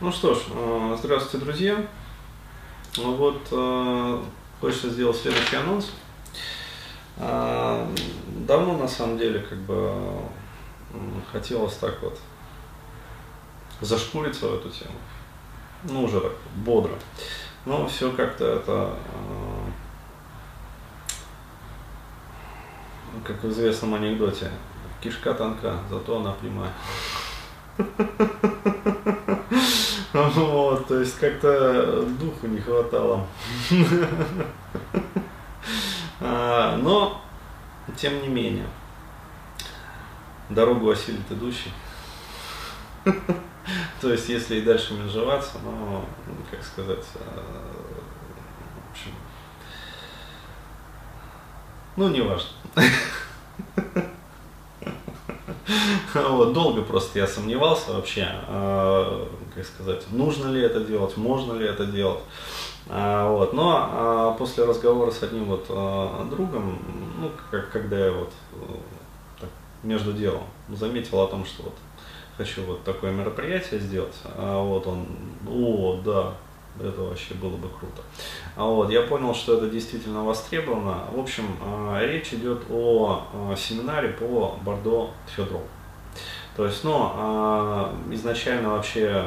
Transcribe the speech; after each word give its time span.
Ну 0.00 0.12
что 0.12 0.32
ж, 0.32 0.38
э, 0.54 0.96
здравствуйте, 0.96 1.44
друзья. 1.44 1.84
Ну 2.98 3.16
вот, 3.16 3.48
э, 3.50 4.22
хочется 4.60 4.90
сделать 4.90 5.16
следующий 5.16 5.56
анонс. 5.56 5.90
Э, 7.16 7.84
давно, 8.46 8.76
на 8.76 8.86
самом 8.86 9.18
деле, 9.18 9.40
как 9.40 9.58
бы 9.58 9.92
хотелось 11.32 11.74
так 11.78 12.00
вот 12.00 12.16
зашкуриться 13.80 14.46
в 14.46 14.54
эту 14.54 14.70
тему. 14.70 14.94
Ну, 15.82 16.04
уже 16.04 16.20
так 16.20 16.32
бодро. 16.54 16.94
Но 17.66 17.88
все 17.88 18.12
как-то 18.12 18.44
это, 18.44 18.94
как 23.24 23.42
в 23.42 23.50
известном 23.50 23.94
анекдоте, 23.94 24.48
кишка 25.02 25.34
тонка, 25.34 25.80
зато 25.90 26.20
она 26.20 26.34
прямая. 26.34 26.72
Вот, 30.34 30.88
то 30.88 31.00
есть 31.00 31.18
как-то 31.18 32.02
духу 32.02 32.46
не 32.46 32.60
хватало. 32.60 33.26
А, 36.20 36.76
но, 36.78 37.22
тем 37.96 38.20
не 38.22 38.26
менее, 38.26 38.66
дорогу 40.48 40.90
осилит 40.90 41.30
идущий. 41.30 41.70
То 44.00 44.10
есть, 44.10 44.28
если 44.28 44.56
и 44.56 44.62
дальше 44.62 44.94
менжеваться, 44.94 45.58
но, 45.62 46.04
как 46.50 46.64
сказать, 46.64 47.04
а, 47.14 47.40
в 48.74 48.90
общем, 48.90 49.12
ну, 51.94 52.08
не 52.08 52.20
важно. 52.20 52.50
Вот, 56.14 56.52
долго 56.52 56.82
просто 56.82 57.18
я 57.18 57.26
сомневался 57.26 57.92
вообще, 57.92 58.28
э, 58.48 59.26
как 59.54 59.64
сказать, 59.64 60.04
нужно 60.10 60.50
ли 60.50 60.62
это 60.62 60.80
делать, 60.80 61.16
можно 61.16 61.52
ли 61.52 61.66
это 61.66 61.86
делать. 61.86 62.20
А, 62.88 63.30
вот. 63.30 63.52
Но 63.52 64.34
э, 64.34 64.38
после 64.38 64.64
разговора 64.64 65.10
с 65.10 65.22
одним 65.22 65.46
вот 65.46 65.66
э, 65.68 66.24
другом, 66.30 66.78
ну, 67.20 67.30
как, 67.50 67.70
когда 67.70 67.98
я 67.98 68.12
вот 68.12 68.32
так, 69.40 69.50
между 69.82 70.12
делом 70.12 70.44
заметил 70.68 71.20
о 71.20 71.26
том, 71.26 71.44
что 71.44 71.64
вот 71.64 71.74
хочу 72.36 72.62
вот 72.62 72.84
такое 72.84 73.10
мероприятие 73.10 73.80
сделать, 73.80 74.16
а 74.24 74.62
вот 74.62 74.86
он, 74.86 75.06
о, 75.48 76.00
да, 76.04 76.34
это 76.80 77.02
вообще 77.02 77.34
было 77.34 77.56
бы 77.56 77.68
круто. 77.68 78.02
А 78.54 78.64
вот, 78.64 78.90
я 78.90 79.02
понял, 79.02 79.34
что 79.34 79.58
это 79.58 79.68
действительно 79.68 80.22
востребовано. 80.22 81.06
В 81.12 81.18
общем, 81.18 81.44
речь 82.00 82.32
идет 82.32 82.62
о 82.70 83.24
семинаре 83.56 84.10
по 84.10 84.56
Бордо 84.62 85.10
Федоров. 85.26 85.62
То 86.58 86.66
есть, 86.66 86.82
ну, 86.82 87.12
э, 87.14 87.94
изначально 88.14 88.70
вообще 88.70 89.24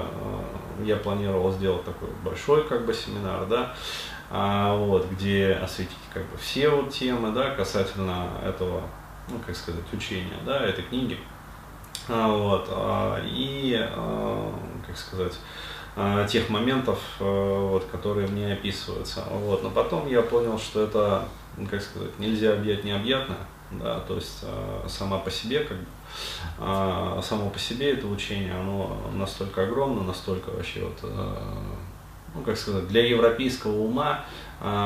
я 0.83 0.97
планировал 0.97 1.49
сделать 1.53 1.85
такой 1.85 2.09
большой 2.25 2.67
как 2.67 2.85
бы 2.85 2.93
семинар, 2.93 3.45
да, 3.45 3.73
вот, 4.75 5.09
где 5.11 5.53
осветить 5.53 5.95
как 6.13 6.23
бы 6.23 6.37
все 6.37 6.67
вот 6.67 6.89
темы, 6.89 7.31
да, 7.31 7.51
касательно 7.51 8.27
этого, 8.43 8.81
ну, 9.29 9.39
как 9.45 9.55
сказать, 9.55 9.85
учения, 9.93 10.35
да, 10.45 10.59
этой 10.59 10.83
книги. 10.83 11.17
Вот, 12.09 12.69
и, 13.23 13.89
как 14.85 14.97
сказать, 14.97 15.39
тех 16.29 16.49
моментов, 16.49 16.99
вот, 17.19 17.85
которые 17.85 18.27
мне 18.27 18.51
описываются. 18.51 19.23
Вот. 19.29 19.63
Но 19.63 19.69
потом 19.69 20.05
я 20.09 20.21
понял, 20.21 20.59
что 20.59 20.83
это, 20.83 21.29
как 21.69 21.81
сказать, 21.81 22.19
нельзя 22.19 22.53
объять 22.53 22.83
необъятное, 22.83 23.37
да, 23.71 23.99
то 24.01 24.15
есть 24.15 24.39
э, 24.43 24.85
сама 24.87 25.17
по 25.17 25.31
себе, 25.31 25.59
как 25.61 25.77
бы, 25.77 25.85
само 27.23 27.49
по 27.49 27.57
себе 27.57 27.93
это 27.93 28.05
учение, 28.07 28.53
оно 28.53 28.97
настолько 29.13 29.63
огромно, 29.63 30.03
настолько 30.03 30.49
вообще 30.49 30.81
вот, 30.81 31.09
ну, 32.35 32.41
как 32.41 32.57
сказать, 32.57 32.89
для 32.89 33.07
европейского 33.07 33.81
ума 33.81 34.25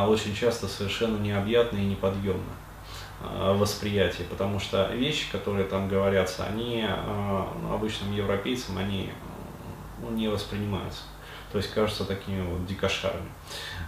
очень 0.07 0.35
часто 0.35 0.67
совершенно 0.67 1.17
необъятное 1.17 1.81
и 1.81 1.85
неподъемное 1.85 2.43
восприятие, 3.55 4.27
потому 4.29 4.59
что 4.59 4.85
вещи, 4.93 5.31
которые 5.31 5.65
там 5.65 5.89
говорятся, 5.89 6.45
они 6.45 6.87
ну, 7.63 7.73
обычным 7.73 8.13
европейцам, 8.13 8.77
они 8.77 9.09
ну, 9.99 10.11
не 10.11 10.27
воспринимаются. 10.27 11.01
То 11.51 11.57
есть 11.57 11.73
кажутся 11.73 12.05
такими 12.05 12.41
вот 12.41 12.65
дикошарами. 12.65 13.29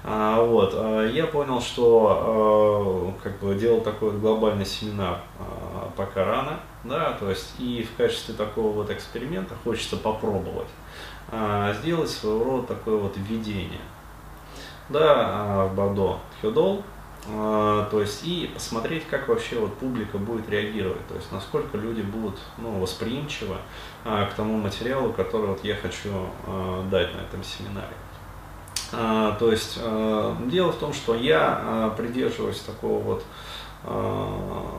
А, 0.04 0.42
вот, 0.42 0.72
а, 0.74 1.06
я 1.06 1.28
понял, 1.28 1.60
что 1.62 3.14
а, 3.20 3.24
как 3.24 3.40
бы 3.40 3.56
делал 3.56 3.82
такой 3.82 4.12
глобальный 4.12 4.66
семинар 4.66 5.20
пока 5.96 6.26
рано, 6.26 6.60
да, 6.84 7.14
то 7.14 7.30
есть 7.30 7.56
и 7.60 7.84
в 7.84 7.98
качестве 7.98 8.36
такого 8.36 8.72
вот 8.72 8.92
эксперимента 8.92 9.56
хочется 9.64 9.98
попробовать 9.98 10.68
сделать 11.82 12.10
своего 12.10 12.44
рода 12.44 12.68
такое 12.68 12.98
вот 12.98 13.18
введение. 13.18 13.82
Да, 14.90 15.66
в 15.66 15.76
Бордо 15.76 16.20
Хёдол, 16.42 16.78
а, 16.78 16.97
то 17.28 18.00
есть 18.00 18.26
и 18.26 18.50
посмотреть, 18.54 19.06
как 19.08 19.28
вообще 19.28 19.60
вот 19.60 19.74
публика 19.76 20.18
будет 20.18 20.50
реагировать, 20.50 21.06
то 21.08 21.16
есть 21.16 21.32
насколько 21.32 21.78
люди 21.78 22.02
будут 22.02 22.40
ну, 22.58 22.80
восприимчивы 22.80 23.58
а, 24.06 24.26
к 24.28 24.34
тому 24.34 24.58
материалу, 24.58 25.12
который 25.12 25.48
вот 25.48 25.64
я 25.64 25.76
хочу 25.76 26.10
а, 26.46 26.88
дать 26.90 27.14
на 27.14 27.20
этом 27.20 27.44
семинаре. 27.44 27.94
А, 28.94 29.36
то 29.36 29.52
есть 29.52 29.78
а, 29.82 30.38
дело 30.46 30.72
в 30.72 30.78
том, 30.78 30.94
что 30.94 31.16
я 31.16 31.60
а, 31.62 31.90
придерживаюсь 31.90 32.62
такого 32.62 33.02
вот 33.04 33.26
а, 33.84 34.72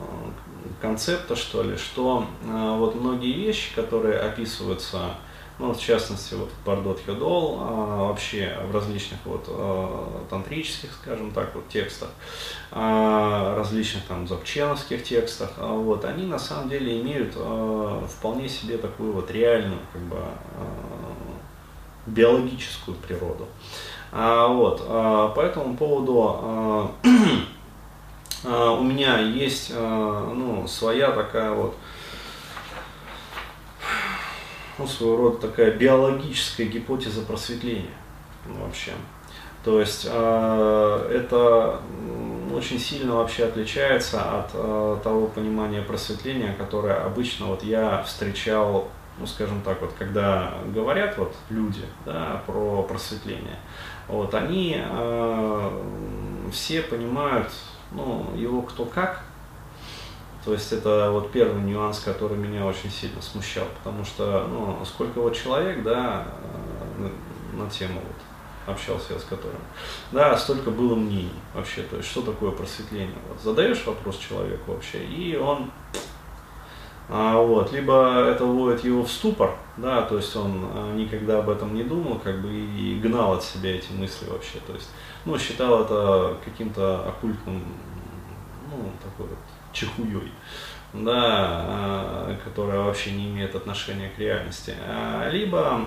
концепта, 0.80 1.36
что 1.36 1.62
ли, 1.62 1.76
что 1.76 2.26
а, 2.46 2.76
вот 2.76 2.94
многие 2.94 3.32
вещи, 3.32 3.74
которые 3.74 4.18
описываются 4.18 5.16
ну, 5.58 5.74
в 5.74 5.80
частности, 5.80 6.34
вот 6.34 6.50
Бардот 6.64 7.00
Йодол, 7.06 7.58
а, 7.60 8.08
вообще 8.08 8.56
в 8.70 8.74
различных 8.74 9.18
вот 9.24 9.44
а, 9.48 10.24
тантрических, 10.30 10.90
скажем 10.92 11.32
так, 11.32 11.54
вот 11.54 11.68
текстах, 11.68 12.10
а, 12.70 13.56
различных 13.56 14.04
там 14.04 14.28
запченовских 14.28 15.02
текстах, 15.02 15.50
а, 15.56 15.72
вот, 15.72 16.04
они 16.04 16.26
на 16.26 16.38
самом 16.38 16.68
деле 16.68 17.00
имеют 17.00 17.32
а, 17.36 18.06
вполне 18.06 18.48
себе 18.48 18.78
такую 18.78 19.12
вот 19.12 19.30
реальную, 19.30 19.80
как 19.92 20.02
бы, 20.02 20.16
а, 20.16 21.08
биологическую 22.06 22.96
природу. 22.96 23.46
А, 24.12 24.46
вот, 24.48 24.82
а, 24.86 25.28
по 25.28 25.40
этому 25.40 25.76
поводу 25.76 26.40
а, 26.40 26.90
а, 28.44 28.70
у 28.72 28.82
меня 28.82 29.18
есть 29.18 29.72
а, 29.74 30.32
ну, 30.32 30.66
своя 30.66 31.10
такая 31.10 31.50
вот 31.50 31.74
ну, 34.78 34.86
своего 34.86 35.16
рода 35.16 35.48
такая 35.48 35.72
биологическая 35.72 36.66
гипотеза 36.66 37.22
просветления 37.22 37.90
вообще. 38.46 38.92
То 39.64 39.80
есть 39.80 40.06
э, 40.08 41.10
это 41.12 41.80
очень 42.54 42.78
сильно 42.78 43.16
вообще 43.16 43.44
отличается 43.44 44.20
от 44.38 44.50
э, 44.54 44.98
того 45.02 45.26
понимания 45.26 45.82
просветления, 45.82 46.54
которое 46.54 46.94
обычно 46.94 47.46
вот 47.46 47.62
я 47.62 48.02
встречал, 48.04 48.88
ну 49.18 49.26
скажем 49.26 49.60
так, 49.62 49.80
вот 49.80 49.92
когда 49.98 50.54
говорят 50.72 51.18
вот 51.18 51.34
люди 51.50 51.84
да, 52.06 52.42
про 52.46 52.82
просветление, 52.84 53.58
вот 54.06 54.34
они 54.34 54.76
э, 54.78 55.70
все 56.52 56.82
понимают 56.82 57.50
ну, 57.92 58.26
его 58.36 58.62
кто 58.62 58.84
как, 58.84 59.22
то 60.44 60.52
есть 60.52 60.72
это 60.72 61.10
вот 61.10 61.32
первый 61.32 61.62
нюанс, 61.62 62.00
который 62.00 62.36
меня 62.36 62.64
очень 62.64 62.90
сильно 62.90 63.20
смущал, 63.20 63.66
потому 63.78 64.04
что, 64.04 64.46
ну, 64.48 64.78
сколько 64.84 65.20
вот 65.20 65.36
человек, 65.36 65.82
да, 65.82 66.26
э, 66.98 67.02
на, 67.56 67.64
на 67.64 67.70
тему 67.70 68.00
вот 68.00 68.72
общался 68.74 69.14
я 69.14 69.18
с 69.18 69.24
которым, 69.24 69.60
да, 70.12 70.36
столько 70.36 70.70
было 70.70 70.94
мнений 70.94 71.32
вообще, 71.54 71.82
то 71.82 71.96
есть 71.96 72.08
что 72.08 72.22
такое 72.22 72.52
просветление. 72.52 73.16
Вот 73.28 73.40
задаешь 73.40 73.84
вопрос 73.86 74.18
человеку 74.18 74.72
вообще, 74.72 75.04
и 75.04 75.36
он 75.36 75.70
а, 77.10 77.40
вот, 77.40 77.72
либо 77.72 78.26
это 78.26 78.44
вводит 78.44 78.84
его 78.84 79.02
в 79.02 79.10
ступор, 79.10 79.56
да, 79.78 80.02
то 80.02 80.16
есть 80.16 80.36
он 80.36 80.68
а, 80.74 80.94
никогда 80.94 81.38
об 81.38 81.48
этом 81.48 81.74
не 81.74 81.82
думал, 81.82 82.18
как 82.18 82.42
бы 82.42 82.48
и 82.52 83.00
гнал 83.02 83.32
от 83.32 83.42
себя 83.42 83.76
эти 83.76 83.90
мысли 83.92 84.28
вообще, 84.28 84.58
то 84.66 84.74
есть, 84.74 84.90
ну, 85.24 85.38
считал 85.38 85.84
это 85.84 86.36
каким-то 86.44 87.08
оккультным, 87.08 87.64
ну, 88.70 88.92
такой 89.02 89.26
вот 89.26 89.38
чехуей, 89.78 90.32
да, 90.92 91.12
а, 91.14 92.36
которая 92.44 92.80
вообще 92.80 93.12
не 93.12 93.26
имеет 93.26 93.54
отношения 93.54 94.10
к 94.14 94.18
реальности. 94.18 94.74
А, 94.86 95.28
либо, 95.30 95.80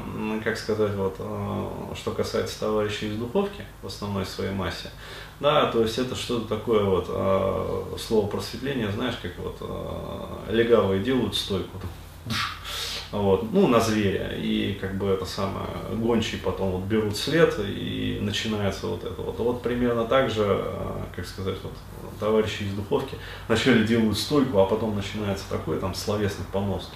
как 0.43 0.57
сказать, 0.57 0.93
вот, 0.93 1.15
а, 1.19 1.93
что 1.95 2.11
касается 2.11 2.59
товарищей 2.59 3.07
из 3.07 3.17
духовки 3.17 3.63
в 3.81 3.87
основной 3.87 4.25
своей 4.25 4.51
массе, 4.51 4.89
да, 5.39 5.71
то 5.71 5.81
есть 5.81 5.97
это 5.97 6.15
что-то 6.15 6.47
такое 6.55 6.83
вот, 6.83 7.99
слово 7.99 8.27
просветление, 8.27 8.91
знаешь, 8.91 9.15
как 9.21 9.31
вот 9.39 9.57
легавые 10.49 11.01
делают 11.01 11.35
стойку, 11.35 11.79
вот, 13.11 13.51
ну, 13.51 13.67
на 13.67 13.79
зверя, 13.79 14.33
и 14.37 14.77
как 14.79 14.97
бы 14.97 15.07
это 15.07 15.25
самое, 15.25 15.67
гончие 15.93 16.39
потом 16.41 16.71
вот 16.71 16.83
берут 16.83 17.17
след, 17.17 17.53
и 17.59 18.19
начинается 18.21 18.87
вот 18.87 19.03
это 19.03 19.21
вот. 19.21 19.37
Вот 19.39 19.61
примерно 19.61 20.05
так 20.05 20.29
же, 20.29 20.63
как 21.15 21.25
сказать, 21.25 21.57
вот 21.63 21.73
товарищи 22.19 22.63
из 22.63 22.73
духовки 22.73 23.17
вначале 23.47 23.85
делают 23.85 24.17
стойку, 24.17 24.59
а 24.59 24.65
потом 24.65 24.95
начинается 24.95 25.43
такой 25.49 25.79
там 25.79 25.93
словесный 25.93 26.45
понос. 26.53 26.89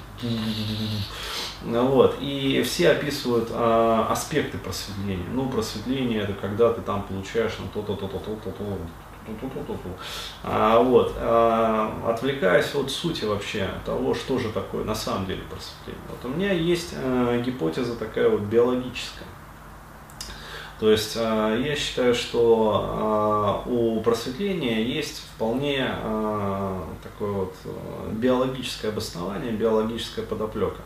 Вот. 1.64 2.16
И 2.22 2.62
все 2.64 2.92
описывают 2.92 3.50
а, 3.52 4.08
аспекты 4.10 4.58
просветления. 4.58 5.26
Ну, 5.34 5.50
просветление 5.50 6.22
это 6.22 6.34
когда 6.34 6.72
ты 6.72 6.82
там 6.82 7.04
получаешь 7.04 7.54
ну, 7.60 7.66
то-то, 7.74 7.96
то-то, 7.96 8.20
то-то, 8.20 8.52
то-то, 8.52 8.78
а, 10.44 10.80
вот, 10.80 11.16
а, 11.18 12.02
отвлекаясь 12.08 12.74
от 12.76 12.92
сути 12.92 13.26
вообще 13.26 13.70
того, 13.86 14.14
что 14.14 14.38
же 14.40 14.50
такое 14.50 14.84
на 14.84 14.96
самом 14.96 15.26
деле 15.26 15.42
просветление. 15.50 16.02
Вот 16.10 16.32
у 16.32 16.36
меня 16.36 16.52
есть 16.52 16.94
а, 16.96 17.42
гипотеза 17.42 17.96
такая 17.96 18.30
вот 18.30 18.42
биологическая. 18.42 19.28
То 20.86 20.92
есть 20.92 21.18
а, 21.20 21.58
я 21.58 21.76
считаю, 21.76 22.14
что 22.14 22.86
а, 22.86 23.64
у 23.68 24.02
просветления 24.02 24.84
есть 24.84 25.24
вполне 25.34 25.84
а, 25.84 26.88
такое 27.02 27.32
вот 27.32 27.56
биологическое 28.12 28.92
обоснование, 28.92 29.52
биологическая 29.52 30.24
подоплека. 30.24 30.84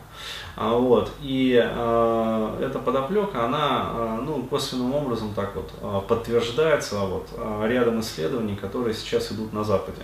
Вот. 0.56 1.10
И 1.20 1.52
эта 1.52 2.82
подоплека, 2.82 3.44
она 3.44 4.18
ну, 4.22 4.42
косвенным 4.44 4.94
образом 4.94 5.34
так 5.34 5.54
вот 5.54 6.06
подтверждается 6.06 7.00
вот, 7.00 7.28
рядом 7.64 8.00
исследований, 8.00 8.56
которые 8.56 8.94
сейчас 8.94 9.30
идут 9.32 9.52
на 9.52 9.64
Западе. 9.64 10.02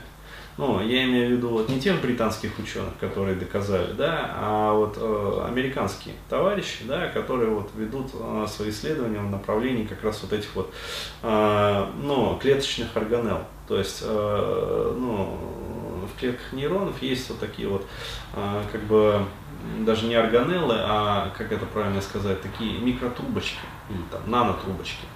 Ну, 0.58 0.80
я 0.80 1.04
имею 1.04 1.28
в 1.28 1.32
виду 1.32 1.48
вот 1.50 1.68
не 1.68 1.78
тех 1.78 2.00
британских 2.00 2.58
ученых, 2.58 2.96
которые 2.98 3.36
доказали, 3.36 3.92
да, 3.92 4.30
а 4.36 4.72
вот 4.72 4.96
э, 4.98 5.44
американские 5.46 6.14
товарищи, 6.30 6.84
да, 6.84 7.08
которые 7.08 7.50
вот 7.50 7.70
ведут 7.76 8.06
э, 8.14 8.46
свои 8.48 8.70
исследования 8.70 9.18
в 9.18 9.30
направлении 9.30 9.84
как 9.84 10.02
раз 10.02 10.22
вот 10.22 10.32
этих 10.32 10.54
вот, 10.54 10.72
э, 11.22 11.86
ну, 12.02 12.38
клеточных 12.40 12.96
органелл. 12.96 13.40
То 13.68 13.78
есть, 13.78 14.00
э, 14.02 14.94
ну, 14.98 15.38
клетках 16.18 16.52
нейронов 16.52 17.00
есть 17.02 17.28
вот 17.28 17.40
такие 17.40 17.68
вот, 17.68 17.86
э, 18.34 18.62
как 18.70 18.82
бы, 18.84 19.24
даже 19.80 20.06
не 20.06 20.14
органеллы, 20.14 20.76
а, 20.78 21.30
как 21.36 21.52
это 21.52 21.66
правильно 21.66 22.00
сказать, 22.00 22.40
такие 22.42 22.78
микротрубочки 22.78 23.58
или 23.90 24.02
там 24.10 24.20
нанотрубочки. 24.30 25.06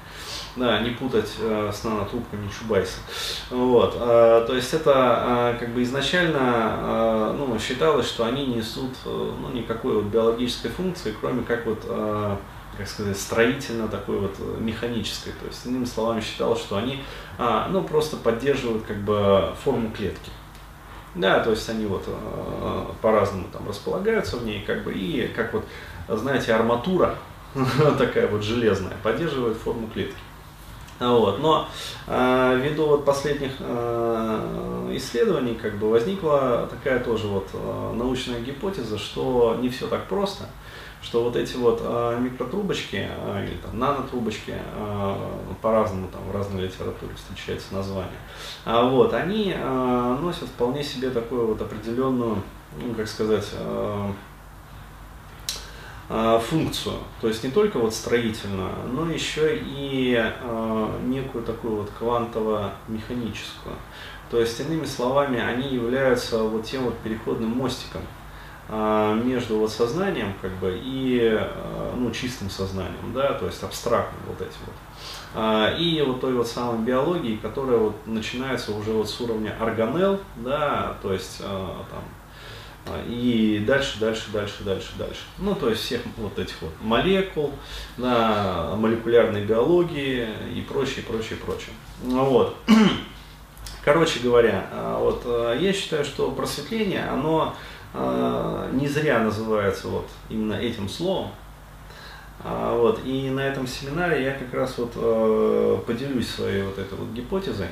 Да, 0.57 0.81
не 0.81 0.91
путать 0.91 1.33
э, 1.39 1.71
с 1.73 1.85
нанотрубками 1.85 2.49
Чубайса. 2.49 2.99
Вот, 3.51 3.95
э, 3.97 4.45
то 4.47 4.55
есть 4.55 4.75
это 4.75 5.55
э, 5.55 5.61
как 5.61 5.73
бы 5.73 5.83
изначально 5.85 6.39
э, 6.41 7.35
ну, 7.39 7.57
считалось, 7.59 8.09
что 8.09 8.25
они 8.25 8.47
несут 8.47 8.91
э, 9.05 9.33
ну, 9.41 9.51
никакой 9.53 9.95
вот 9.95 10.05
биологической 10.07 10.69
функции, 10.69 11.15
кроме 11.21 11.43
как 11.43 11.67
вот 11.67 11.85
э, 11.87 12.37
как 12.77 12.89
сказать, 12.89 13.19
строительно 13.19 13.89
такой 13.89 14.19
вот 14.19 14.35
э, 14.39 14.57
механической. 14.59 15.33
То 15.33 15.47
есть, 15.47 15.67
иными 15.67 15.85
словами, 15.85 16.21
считалось, 16.21 16.61
что 16.61 16.79
они 16.79 17.03
а, 17.39 17.69
ну, 17.69 17.83
просто 17.83 18.17
поддерживают 18.17 18.85
как 18.85 18.99
бы 18.99 19.55
форму 19.63 19.91
клетки. 19.91 20.31
Да, 21.15 21.41
то 21.41 21.51
есть 21.51 21.69
они 21.69 21.87
вот 21.87 22.05
э, 22.07 22.85
по-разному 23.03 23.49
там 23.53 23.69
располагаются 23.69 24.37
в 24.37 24.45
ней, 24.45 24.63
как 24.65 24.85
бы, 24.85 24.93
и 24.93 25.27
как 25.29 25.53
вот, 25.53 25.65
знаете, 26.09 26.55
арматура 26.55 27.17
такая 27.99 28.29
вот 28.29 28.43
железная 28.43 28.97
поддерживает 29.03 29.57
форму 29.57 29.89
клетки. 29.93 30.17
Вот. 31.01 31.41
Но 31.41 31.67
э, 32.07 32.61
ввиду 32.63 32.87
вот 32.87 33.05
последних 33.05 33.53
э, 33.59 34.93
исследований 34.93 35.55
как 35.55 35.79
бы 35.79 35.91
возникла 35.91 36.69
такая 36.71 37.01
тоже 37.01 37.27
вот 37.27 37.49
научная 37.97 38.41
гипотеза, 38.41 38.99
что 38.99 39.57
не 39.61 39.69
все 39.69 39.89
так 39.89 40.07
просто, 40.07 40.45
что 41.03 41.25
вот 41.25 41.37
эти 41.37 41.57
вот 41.57 41.81
э, 41.83 42.19
микротрубочки 42.21 43.09
э, 43.09 43.47
или 43.47 43.57
там 43.57 43.79
нанотрубочки, 43.79 44.55
э, 44.55 45.17
по-разному 45.63 46.09
там 46.09 46.23
в 46.25 46.35
разной 46.35 46.65
литературе 46.65 47.15
встречается 47.15 47.75
название, 47.75 48.19
э, 48.67 48.89
вот, 48.89 49.15
они 49.15 49.55
носят 50.21 50.49
вполне 50.49 50.83
себе 50.83 51.11
такую 51.11 51.47
вот 51.47 51.63
определенную, 51.63 52.43
ну, 52.81 52.95
как 52.95 53.09
сказать, 53.09 53.49
функцию, 56.09 56.97
то 57.21 57.29
есть 57.29 57.45
не 57.45 57.51
только 57.51 57.79
вот 57.79 57.95
строительную, 57.95 58.73
но 58.93 59.09
еще 59.11 59.57
и 59.57 60.21
некую 61.05 61.45
такую 61.45 61.77
вот 61.77 61.91
квантово-механическую. 61.99 63.77
То 64.29 64.41
есть, 64.41 64.59
иными 64.61 64.85
словами, 64.85 65.41
они 65.41 65.69
являются 65.69 66.43
вот 66.43 66.65
тем 66.65 66.85
вот 66.85 66.99
переходным 66.99 67.51
мостиком 67.51 68.03
между 68.71 69.59
вот 69.59 69.73
сознанием 69.73 70.33
как 70.41 70.53
бы 70.53 70.79
и 70.81 71.41
ну, 71.97 72.11
чистым 72.13 72.51
сознанием, 72.51 73.13
да, 73.13 73.35
то 73.35 73.47
есть 73.47 73.63
абстрактным 73.65 74.23
вот 74.29 74.41
этим 74.41 74.61
вот. 74.67 75.79
И 75.81 76.05
вот 76.07 76.21
той 76.21 76.35
вот 76.35 76.47
самой 76.47 76.79
биологией, 76.85 77.39
которая 77.39 77.79
вот 77.79 78.07
начинается 78.07 78.73
уже 78.73 78.93
вот 78.93 79.11
с 79.11 79.21
уровня 79.21 79.57
органел, 79.61 80.21
да, 80.37 80.97
то 81.03 81.13
есть 81.13 81.39
там 81.41 82.05
а, 82.87 83.05
и 83.07 83.63
дальше, 83.67 84.01
дальше, 84.01 84.31
дальше, 84.33 84.65
дальше, 84.65 84.93
дальше. 84.99 85.21
Ну, 85.39 85.55
то 85.55 85.69
есть 85.69 85.83
всех 85.83 86.01
вот 86.17 86.39
этих 86.39 86.61
вот 86.63 86.73
молекул, 86.81 87.53
да, 87.97 88.75
молекулярной 88.77 89.45
биологии 89.45 90.29
и 90.55 90.63
прочее, 90.63 91.05
прочее, 91.07 91.39
прочее. 91.39 91.75
Ну, 92.03 92.25
вот. 92.25 92.57
Короче 93.85 94.21
говоря, 94.21 94.67
а, 94.73 94.99
вот 94.99 95.23
а, 95.27 95.57
я 95.59 95.73
считаю, 95.73 96.05
что 96.05 96.31
просветление, 96.31 97.05
оно 97.05 97.55
не 97.93 98.87
зря 98.89 99.19
называется 99.19 99.89
вот 99.89 100.09
именно 100.29 100.55
этим 100.55 100.89
словом. 100.89 101.31
Вот, 102.43 103.01
и 103.05 103.29
на 103.31 103.41
этом 103.41 103.67
семинаре 103.67 104.25
я 104.25 104.33
как 104.33 104.55
раз 104.55 104.79
вот 104.79 105.85
поделюсь 105.85 106.29
своей 106.29 106.63
вот 106.63 106.79
этой 106.79 106.97
вот 106.97 107.09
гипотезой. 107.09 107.69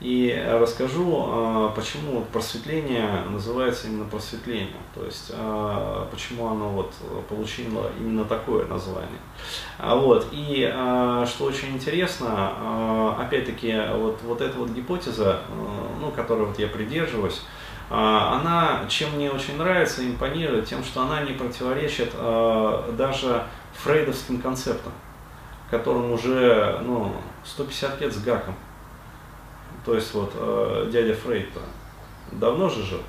И 0.00 0.32
расскажу, 0.48 1.24
а, 1.26 1.72
почему 1.74 2.24
просветление 2.32 3.24
называется 3.30 3.88
именно 3.88 4.04
просветлением, 4.04 4.78
то 4.94 5.04
есть 5.04 5.32
а, 5.34 6.08
почему 6.12 6.46
оно 6.46 6.68
вот 6.68 6.94
получило 7.28 7.90
именно 7.98 8.24
такое 8.24 8.64
название. 8.66 9.18
А 9.76 9.96
вот, 9.96 10.28
и 10.30 10.72
что 11.26 11.44
очень 11.44 11.74
интересно, 11.74 13.14
опять-таки, 13.20 13.74
вот, 13.94 14.20
вот 14.22 14.40
эта 14.40 14.56
вот 14.56 14.70
гипотеза, 14.70 15.40
ну, 16.00 16.12
которой 16.12 16.46
вот 16.46 16.58
я 16.60 16.68
придерживаюсь, 16.68 17.42
она, 17.90 18.84
чем 18.88 19.14
мне 19.14 19.30
очень 19.30 19.56
нравится, 19.56 20.06
импонирует, 20.06 20.66
тем, 20.66 20.84
что 20.84 21.02
она 21.02 21.22
не 21.22 21.32
противоречит 21.32 22.12
даже 22.12 23.44
фрейдовским 23.82 24.40
концептам, 24.40 24.92
которым 25.70 26.12
уже 26.12 26.80
ну, 26.84 27.12
150 27.44 28.00
лет 28.00 28.12
с 28.12 28.22
гаком. 28.22 28.54
То 29.86 29.94
есть 29.94 30.12
вот 30.12 30.32
э, 30.34 30.90
дядя 30.92 31.14
Фрейд 31.14 31.48
давно 32.32 32.68
же 32.68 32.82
жил. 32.82 33.00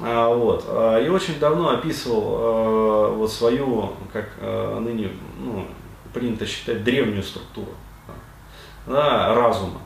А, 0.00 0.32
вот. 0.32 0.64
А, 0.68 0.98
и 1.00 1.08
очень 1.08 1.40
давно 1.40 1.70
описывал 1.70 3.16
вот 3.16 3.32
свою, 3.32 3.94
как 4.12 4.28
ныне 4.40 5.10
ну, 5.40 5.66
принято 6.14 6.46
считать, 6.46 6.84
древнюю 6.84 7.24
структуру 7.24 7.72
да, 8.88 9.34
разума. 9.34 9.80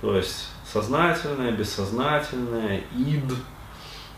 То 0.00 0.16
есть 0.16 0.50
сознательное, 0.70 1.52
бессознательное, 1.52 2.82
ид, 2.96 3.32
а, 3.32 3.55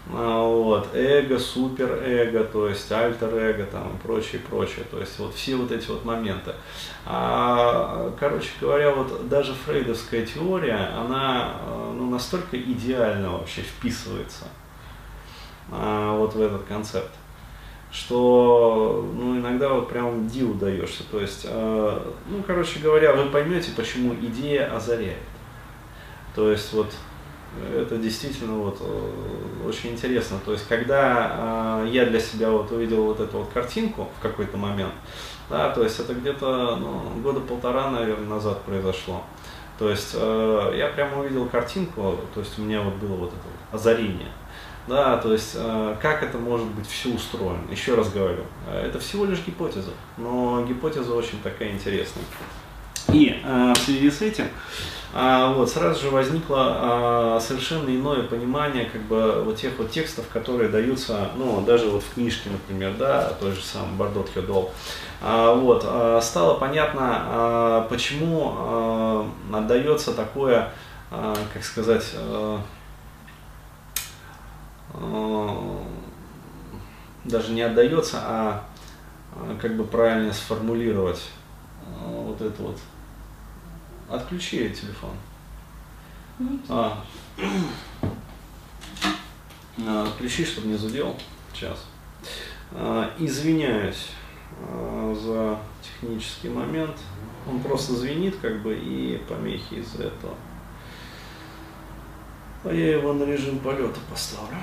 вот, 0.09 0.89
эго, 0.95 1.39
суперэго, 1.39 2.45
то 2.45 2.69
есть 2.69 2.91
альтер-эго 2.91 3.67
там 3.67 3.95
и 3.95 3.99
прочее, 4.03 4.41
прочее, 4.41 4.85
то 4.91 4.99
есть 4.99 5.19
вот 5.19 5.35
все 5.35 5.55
вот 5.57 5.71
эти 5.71 5.87
вот 5.91 6.05
моменты. 6.05 6.55
А, 7.05 8.11
короче 8.19 8.49
говоря, 8.59 8.91
вот 8.93 9.29
даже 9.29 9.53
фрейдовская 9.53 10.25
теория, 10.25 10.91
она 10.97 11.57
ну, 11.95 12.09
настолько 12.09 12.59
идеально 12.59 13.33
вообще 13.33 13.61
вписывается 13.61 14.45
а, 15.71 16.17
вот 16.17 16.35
в 16.35 16.41
этот 16.41 16.65
концепт, 16.65 17.11
что 17.93 19.07
ну, 19.15 19.37
иногда 19.37 19.69
вот 19.69 19.91
прям 19.91 20.27
диву 20.27 20.55
даешься. 20.55 21.03
То 21.11 21.21
есть, 21.21 21.45
а, 21.47 22.15
ну, 22.29 22.43
короче 22.47 22.81
говоря, 22.81 23.13
вы 23.13 23.29
поймете, 23.31 23.73
почему 23.77 24.15
идея 24.15 24.75
озаряет. 24.75 25.19
То 26.35 26.51
есть 26.51 26.73
вот 26.73 26.95
это 27.75 27.97
действительно 27.97 28.59
вот 28.59 28.79
э, 28.81 29.67
очень 29.67 29.91
интересно. 29.91 30.39
То 30.45 30.53
есть, 30.53 30.67
когда 30.69 31.83
э, 31.85 31.89
я 31.91 32.07
для 32.07 32.21
себя 32.21 32.51
вот 32.51 32.71
увидел 32.73 33.05
вот 33.05 33.21
эту 33.21 33.39
вот 33.39 33.49
картинку 33.53 34.09
в 34.19 34.23
какой-то 34.23 34.57
момент, 34.57 34.95
да, 35.51 35.71
то 35.71 35.83
есть 35.83 35.99
это 35.99 36.15
где-то 36.15 36.77
ну, 36.77 37.21
года 37.23 37.41
полтора, 37.41 37.91
наверное, 37.91 38.29
назад 38.29 38.63
произошло. 38.63 39.23
То 39.79 39.89
есть 39.91 40.11
э, 40.15 40.75
я 40.77 40.89
прямо 40.89 41.21
увидел 41.21 41.47
картинку, 41.47 42.19
то 42.35 42.41
есть 42.41 42.59
у 42.59 42.63
меня 42.63 42.83
вот 42.83 42.95
было 42.95 43.15
вот 43.15 43.29
это 43.29 43.43
вот 43.45 43.81
озарение. 43.81 44.29
Да, 44.89 45.19
то 45.19 45.33
есть 45.33 45.53
э, 45.55 45.97
как 46.01 46.23
это 46.23 46.39
может 46.39 46.67
быть 46.69 46.89
все 46.89 47.11
устроено. 47.11 47.71
Еще 47.71 47.95
раз 47.95 48.11
говорю, 48.11 48.45
э, 48.67 48.87
это 48.87 48.99
всего 48.99 49.27
лишь 49.27 49.41
гипотеза, 49.47 49.91
но 50.17 50.65
гипотеза 50.67 51.15
очень 51.15 51.39
такая 51.43 51.73
интересная. 51.73 52.25
И 53.13 53.41
э, 53.45 53.73
в 53.75 53.79
связи 53.79 54.11
с 54.11 54.23
этим 54.23 54.47
вот, 55.13 55.71
сразу 55.71 56.03
же 56.03 56.11
возникло 56.11 56.57
а, 56.59 57.41
совершенно 57.41 57.89
иное 57.89 58.25
понимание 58.25 58.85
как 58.85 59.03
бы 59.03 59.43
вот 59.45 59.57
тех 59.57 59.73
вот 59.79 59.91
текстов, 59.91 60.29
которые 60.29 60.69
даются, 60.69 61.31
ну, 61.37 61.63
даже 61.63 61.89
вот 61.89 62.03
в 62.03 62.15
книжке, 62.15 62.51
например, 62.51 62.95
да, 62.99 63.33
той 63.41 63.53
же 63.53 63.63
самой 63.63 63.97
Бардот 63.97 64.29
Хедол. 64.33 64.71
А, 65.21 65.55
вот, 65.55 65.83
а, 65.87 66.21
стало 66.21 66.59
понятно, 66.59 67.23
а, 67.27 67.87
почему 67.89 68.55
а, 68.57 69.31
отдается 69.53 70.13
такое 70.13 70.73
как 71.11 71.65
сказать, 71.65 72.15
даже 77.25 77.53
не 77.53 77.63
отдается, 77.63 78.19
а 78.23 78.65
как 79.59 79.75
бы 79.75 79.85
правильно 79.85 80.35
сформулировать 80.35 81.31
вот 82.05 82.43
это 82.43 82.63
вот. 82.63 82.77
Отключи 84.09 84.71
телефон. 84.71 85.11
А. 86.69 87.05
Отключи, 89.79 90.45
чтобы 90.45 90.69
не 90.69 90.77
зудел. 90.77 91.15
Сейчас. 91.53 91.87
Извиняюсь 93.19 94.11
за 95.15 95.59
технический 95.83 96.49
момент. 96.49 96.97
Он 97.47 97.61
просто 97.61 97.95
звенит, 97.95 98.37
как 98.41 98.63
бы, 98.63 98.75
и 98.75 99.19
помехи 99.29 99.75
из-за 99.75 100.05
этого. 100.05 100.35
А 102.65 102.73
я 102.73 102.97
его 102.99 103.13
на 103.13 103.25
режим 103.25 103.59
полета 103.61 104.01
поставлю. 104.11 104.57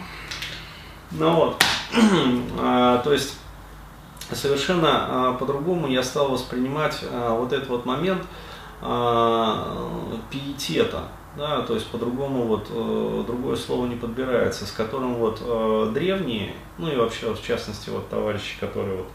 Ну 1.11 1.33
вот. 1.35 1.63
а, 2.59 2.97
то 2.99 3.13
есть 3.13 3.37
совершенно 4.31 4.89
а, 5.29 5.33
по-другому 5.33 5.87
я 5.87 6.03
стал 6.03 6.29
воспринимать 6.29 6.99
а, 7.03 7.33
вот 7.35 7.53
этот 7.53 7.69
вот 7.69 7.85
момент 7.85 8.23
а, 8.23 8.25
пиетета. 10.29 11.03
Да, 11.37 11.61
то 11.63 11.73
есть 11.73 11.87
по-другому 11.87 12.43
вот 12.43 12.67
э, 12.69 13.23
другое 13.27 13.57
слово 13.57 13.87
не 13.87 13.97
подбирается, 13.97 14.65
с 14.65 14.71
которым 14.71 15.15
вот 15.15 15.41
э, 15.41 15.91
древние, 15.93 16.53
ну 16.77 16.89
и 16.89 16.95
вообще 16.95 17.27
вот, 17.27 17.39
в 17.39 17.45
частности 17.45 17.89
вот 17.89 18.07
товарищи, 18.09 18.57
которые 18.57 18.99
вот 18.99 19.07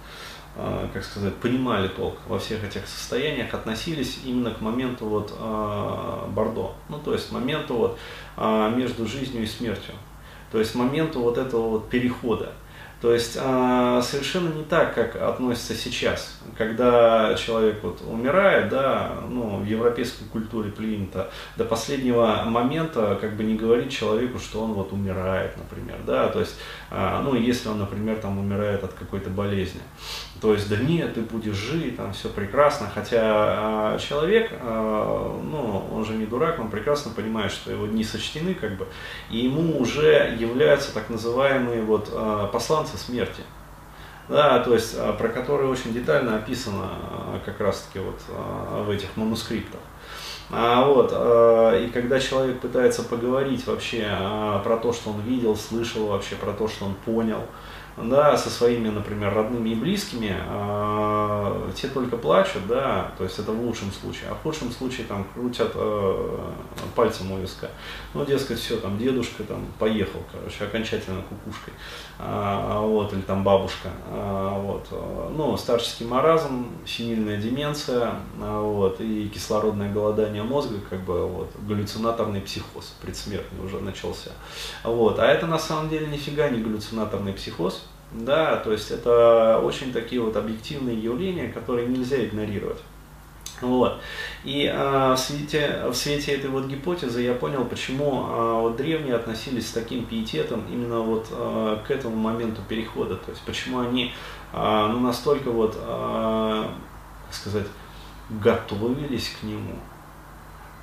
а, 0.56 0.88
как 0.92 1.04
сказать, 1.04 1.34
понимали 1.36 1.86
толк 1.86 2.16
во 2.26 2.38
всех 2.38 2.64
этих 2.64 2.86
состояниях, 2.86 3.54
относились 3.54 4.20
именно 4.24 4.50
к 4.50 4.60
моменту 4.60 5.06
вот 5.06 5.32
а, 5.38 6.28
Бордо, 6.28 6.74
ну 6.88 6.98
то 6.98 7.12
есть 7.12 7.30
моменту 7.30 7.74
вот 7.74 7.98
а, 8.36 8.68
между 8.68 9.06
жизнью 9.06 9.44
и 9.44 9.46
смертью, 9.46 9.94
то 10.50 10.58
есть 10.58 10.74
моменту 10.74 11.20
вот 11.20 11.38
этого 11.38 11.70
вот 11.70 11.88
перехода. 11.88 12.52
То 13.00 13.14
есть 13.14 13.38
э, 13.40 14.02
совершенно 14.04 14.52
не 14.52 14.62
так, 14.62 14.94
как 14.94 15.16
относится 15.16 15.74
сейчас, 15.74 16.38
когда 16.58 17.34
человек 17.34 17.82
вот 17.82 18.02
умирает, 18.06 18.68
да, 18.68 19.12
ну, 19.26 19.56
в 19.56 19.64
европейской 19.64 20.24
культуре 20.24 20.70
принято 20.70 21.30
до 21.56 21.64
последнего 21.64 22.42
момента 22.44 23.16
как 23.18 23.36
бы 23.36 23.44
не 23.44 23.54
говорить 23.54 23.90
человеку, 23.90 24.38
что 24.38 24.62
он 24.62 24.74
вот 24.74 24.92
умирает, 24.92 25.56
например, 25.56 25.96
да, 26.06 26.28
то 26.28 26.40
есть, 26.40 26.56
э, 26.90 27.20
ну, 27.24 27.34
если 27.34 27.70
он, 27.70 27.78
например, 27.78 28.16
там 28.16 28.38
умирает 28.38 28.84
от 28.84 28.92
какой-то 28.92 29.30
болезни, 29.30 29.80
то 30.42 30.52
есть, 30.52 30.68
да 30.68 30.76
нет, 30.76 31.14
ты 31.14 31.22
будешь 31.22 31.56
жить, 31.56 31.96
там 31.96 32.12
все 32.12 32.28
прекрасно, 32.28 32.90
хотя 32.94 33.94
э, 33.94 33.98
человек, 33.98 34.52
ну, 34.62 35.86
он 35.92 36.04
же 36.04 36.12
не 36.14 36.26
дурак, 36.26 36.58
он 36.58 36.70
прекрасно 36.70 37.12
понимает, 37.12 37.50
что 37.50 37.70
его 37.70 37.86
дни 37.86 38.04
сочтены, 38.04 38.54
как 38.54 38.76
бы, 38.76 38.86
и 39.30 39.38
ему 39.38 39.78
уже 39.78 40.36
являются 40.38 40.92
так 40.92 41.08
называемые 41.08 41.82
вот 41.82 42.10
посланцы 42.52 42.89
танцы 42.90 43.04
смерти. 43.04 43.42
Да, 44.28 44.60
то 44.60 44.74
есть 44.74 44.94
а, 44.96 45.12
про 45.12 45.28
которые 45.28 45.68
очень 45.68 45.92
детально 45.92 46.36
описано 46.36 46.84
а, 46.84 47.40
как 47.44 47.60
раз-таки 47.60 47.98
вот 47.98 48.20
а, 48.28 48.84
в 48.84 48.90
этих 48.90 49.16
манускриптах. 49.16 49.80
А, 50.52 50.84
вот, 50.84 51.12
и 51.12 51.90
когда 51.92 52.18
человек 52.18 52.60
пытается 52.60 53.04
поговорить 53.04 53.64
вообще 53.68 54.04
про 54.64 54.78
то, 54.78 54.92
что 54.92 55.10
он 55.10 55.20
видел, 55.20 55.54
слышал 55.54 56.08
вообще, 56.08 56.34
про 56.34 56.52
то, 56.52 56.66
что 56.66 56.86
он 56.86 56.94
понял, 57.04 57.46
да, 57.96 58.36
со 58.36 58.50
своими, 58.50 58.88
например, 58.88 59.34
родными 59.34 59.70
и 59.70 59.74
близкими, 59.74 60.36
э, 60.38 61.70
те 61.74 61.88
только 61.88 62.16
плачут, 62.16 62.66
да, 62.66 63.12
то 63.18 63.24
есть 63.24 63.38
это 63.38 63.52
в 63.52 63.60
лучшем 63.60 63.92
случае, 63.92 64.30
а 64.30 64.34
в 64.34 64.42
худшем 64.42 64.70
случае 64.70 65.06
там 65.06 65.26
крутят 65.34 65.72
э, 65.74 66.38
пальцем 66.94 67.32
у 67.32 67.38
виска. 67.38 67.68
Ну, 68.14 68.24
дескать, 68.24 68.58
все, 68.58 68.76
там 68.76 68.98
дедушка 68.98 69.44
там 69.44 69.66
поехал, 69.78 70.20
короче, 70.32 70.64
окончательно 70.64 71.22
кукушкой, 71.22 71.74
а, 72.18 72.80
вот, 72.80 73.12
или 73.12 73.20
там 73.22 73.44
бабушка, 73.44 73.90
а, 74.08 74.58
вот, 74.58 74.86
ну, 75.36 75.56
старческий 75.56 76.06
маразм, 76.06 76.66
синильная 76.86 77.36
деменция, 77.36 78.14
а, 78.40 78.62
вот, 78.62 79.00
и 79.00 79.28
кислородное 79.28 79.92
голодание 79.92 80.42
мозга, 80.42 80.76
как 80.88 81.00
бы, 81.04 81.26
вот, 81.26 81.50
галлюцинаторный 81.66 82.40
психоз 82.40 82.94
предсмертный 83.00 83.64
уже 83.64 83.80
начался, 83.80 84.30
вот, 84.84 85.18
а 85.18 85.26
это 85.26 85.46
на 85.46 85.58
самом 85.58 85.88
деле 85.88 86.06
нифига 86.06 86.48
не 86.48 86.60
галлюцинаторный 86.60 87.32
психоз, 87.32 87.79
да, 88.12 88.56
то 88.56 88.72
есть 88.72 88.90
это 88.90 89.60
очень 89.62 89.92
такие 89.92 90.20
вот 90.20 90.36
объективные 90.36 91.00
явления, 91.00 91.48
которые 91.48 91.86
нельзя 91.86 92.24
игнорировать. 92.24 92.78
Вот. 93.60 94.00
И 94.44 94.70
а, 94.72 95.14
в, 95.14 95.18
свете, 95.18 95.82
в 95.86 95.94
свете 95.94 96.32
этой 96.32 96.50
вот 96.50 96.66
гипотезы 96.66 97.20
я 97.22 97.34
понял, 97.34 97.64
почему 97.64 98.24
а, 98.26 98.60
вот 98.60 98.76
древние 98.76 99.14
относились 99.14 99.68
с 99.68 99.72
таким 99.72 100.06
пиететом 100.06 100.64
именно 100.70 101.00
вот 101.00 101.26
а, 101.30 101.82
к 101.86 101.90
этому 101.90 102.16
моменту 102.16 102.62
перехода. 102.68 103.16
То 103.16 103.30
есть 103.30 103.42
почему 103.42 103.80
они 103.80 104.12
ну, 104.52 104.98
настолько 104.98 105.52
вот, 105.52 105.76
как 105.76 107.32
сказать, 107.32 107.66
готовились 108.30 109.36
к 109.40 109.44
нему. 109.44 109.76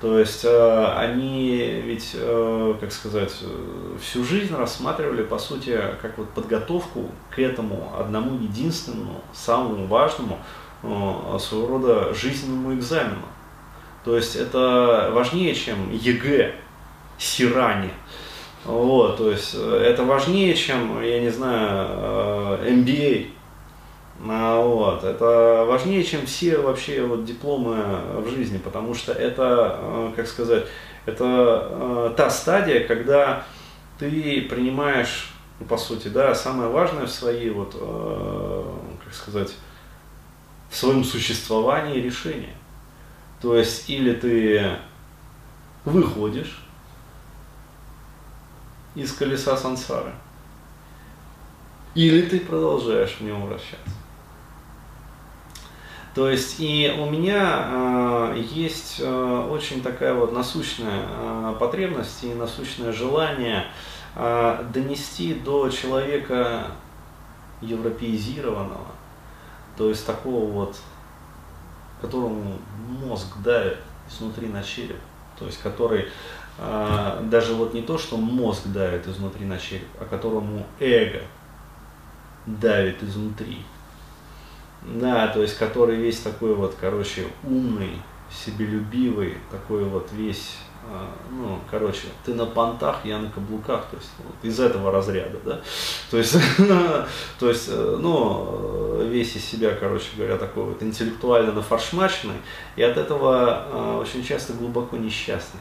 То 0.00 0.16
есть 0.20 0.44
э, 0.44 0.94
они 0.96 1.82
ведь, 1.84 2.12
э, 2.14 2.74
как 2.80 2.92
сказать, 2.92 3.34
всю 4.00 4.24
жизнь 4.24 4.54
рассматривали, 4.54 5.24
по 5.24 5.38
сути, 5.38 5.76
как 6.00 6.16
вот 6.18 6.28
подготовку 6.30 7.10
к 7.34 7.40
этому 7.40 7.92
одному 7.98 8.38
единственному, 8.38 9.20
самому 9.32 9.86
важному 9.86 10.38
э, 10.84 11.38
своего 11.40 11.66
рода 11.66 12.14
жизненному 12.14 12.74
экзамену. 12.74 13.26
То 14.04 14.16
есть 14.16 14.36
это 14.36 15.10
важнее, 15.12 15.52
чем 15.52 15.92
ЕГЭ, 15.92 16.54
Сиране. 17.18 17.90
Вот, 18.64 19.16
то 19.16 19.30
есть 19.32 19.54
это 19.54 20.04
важнее, 20.04 20.54
чем, 20.54 21.02
я 21.02 21.20
не 21.20 21.30
знаю, 21.30 22.60
MBA. 22.62 23.30
А, 24.26 24.60
вот. 24.60 25.04
Это 25.04 25.64
важнее, 25.68 26.02
чем 26.02 26.26
все 26.26 26.58
вообще 26.58 27.02
вот 27.02 27.24
дипломы 27.24 27.76
в 28.20 28.30
жизни, 28.30 28.58
потому 28.58 28.94
что 28.94 29.12
это, 29.12 29.78
э, 29.80 30.12
как 30.16 30.26
сказать, 30.26 30.66
это 31.06 31.68
э, 31.70 32.14
та 32.16 32.28
стадия, 32.30 32.86
когда 32.86 33.44
ты 33.98 34.42
принимаешь, 34.42 35.30
ну, 35.60 35.66
по 35.66 35.76
сути, 35.76 36.08
да, 36.08 36.34
самое 36.34 36.68
важное 36.68 37.06
в 37.06 37.10
своей, 37.10 37.50
вот, 37.50 37.76
э, 37.78 38.64
как 39.04 39.14
сказать, 39.14 39.54
в 40.70 40.76
своем 40.76 41.04
существовании 41.04 42.00
решение. 42.00 42.54
То 43.40 43.56
есть, 43.56 43.88
или 43.88 44.12
ты 44.12 44.78
выходишь 45.84 46.60
из 48.96 49.12
колеса 49.12 49.56
сансары, 49.56 50.12
или 51.94 52.22
ты 52.22 52.40
продолжаешь 52.40 53.16
в 53.18 53.20
нем 53.22 53.46
вращаться. 53.46 53.94
То 56.18 56.28
есть 56.28 56.56
и 56.58 56.92
у 56.98 57.08
меня 57.08 58.32
э, 58.34 58.42
есть 58.50 58.96
э, 58.98 59.48
очень 59.52 59.80
такая 59.84 60.12
вот 60.14 60.32
насущная 60.32 61.04
э, 61.06 61.56
потребность 61.60 62.24
и 62.24 62.34
насущное 62.34 62.90
желание 62.90 63.66
э, 64.16 64.64
донести 64.74 65.34
до 65.34 65.68
человека 65.68 66.72
европеизированного, 67.60 68.88
то 69.76 69.90
есть 69.90 70.04
такого 70.04 70.50
вот, 70.50 70.76
которому 72.00 72.58
мозг 72.88 73.36
давит 73.44 73.78
изнутри 74.10 74.48
на 74.48 74.64
череп, 74.64 74.98
то 75.38 75.46
есть 75.46 75.62
который 75.62 76.08
э, 76.58 77.20
даже 77.30 77.54
вот 77.54 77.74
не 77.74 77.82
то, 77.82 77.96
что 77.96 78.16
мозг 78.16 78.66
давит 78.66 79.06
изнутри 79.06 79.46
на 79.46 79.56
череп, 79.56 79.86
а 80.00 80.04
которому 80.04 80.66
эго 80.80 81.22
давит 82.44 83.04
изнутри. 83.04 83.62
Да, 84.82 85.28
то 85.28 85.42
есть 85.42 85.58
который 85.58 85.96
весь 85.96 86.20
такой 86.20 86.54
вот, 86.54 86.76
короче, 86.80 87.26
умный, 87.44 88.00
себелюбивый, 88.30 89.34
такой 89.50 89.84
вот 89.84 90.10
весь, 90.12 90.56
а, 90.86 91.10
ну, 91.30 91.58
короче, 91.70 92.06
ты 92.24 92.34
на 92.34 92.46
понтах, 92.46 93.00
я 93.04 93.18
на 93.18 93.28
каблуках, 93.30 93.86
то 93.90 93.96
есть 93.96 94.10
вот 94.18 94.34
из 94.42 94.60
этого 94.60 94.92
разряда, 94.92 95.38
да, 95.44 95.60
то 96.10 96.16
есть, 96.16 96.36
то 97.38 97.48
есть, 97.48 97.68
э, 97.68 97.96
ну, 98.00 99.02
весь 99.04 99.34
из 99.36 99.44
себя, 99.44 99.74
короче 99.74 100.06
говоря, 100.16 100.36
такой 100.36 100.64
вот 100.64 100.82
интеллектуально 100.82 101.52
нафаршмаченный, 101.52 102.36
и 102.76 102.82
от 102.82 102.96
этого 102.96 103.66
а, 103.70 103.98
очень 103.98 104.24
часто 104.24 104.52
глубоко 104.52 104.96
несчастный. 104.96 105.60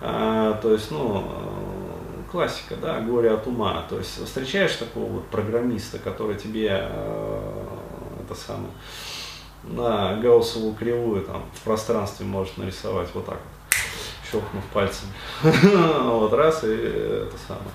А, 0.00 0.54
то 0.54 0.72
есть, 0.72 0.90
ну, 0.90 1.24
классика, 2.32 2.74
да, 2.76 3.00
горе 3.00 3.30
от 3.30 3.46
ума. 3.46 3.84
То 3.88 3.98
есть 3.98 4.24
встречаешь 4.24 4.74
такого 4.74 5.04
вот 5.04 5.26
программиста, 5.26 5.98
который 5.98 6.34
тебе 6.34 6.88
это 8.32 8.40
самое 8.40 8.72
на 9.64 10.16
гауссову 10.16 10.74
кривую 10.74 11.22
там 11.22 11.44
в 11.54 11.60
пространстве 11.62 12.26
может 12.26 12.58
нарисовать 12.58 13.08
вот 13.14 13.26
так 13.26 13.38
вот, 13.38 13.80
щелкнув 14.30 14.64
пальцем. 14.72 15.08
Вот 16.02 16.32
раз 16.32 16.64
и 16.64 16.72
это 16.72 17.36
самое. 17.46 17.70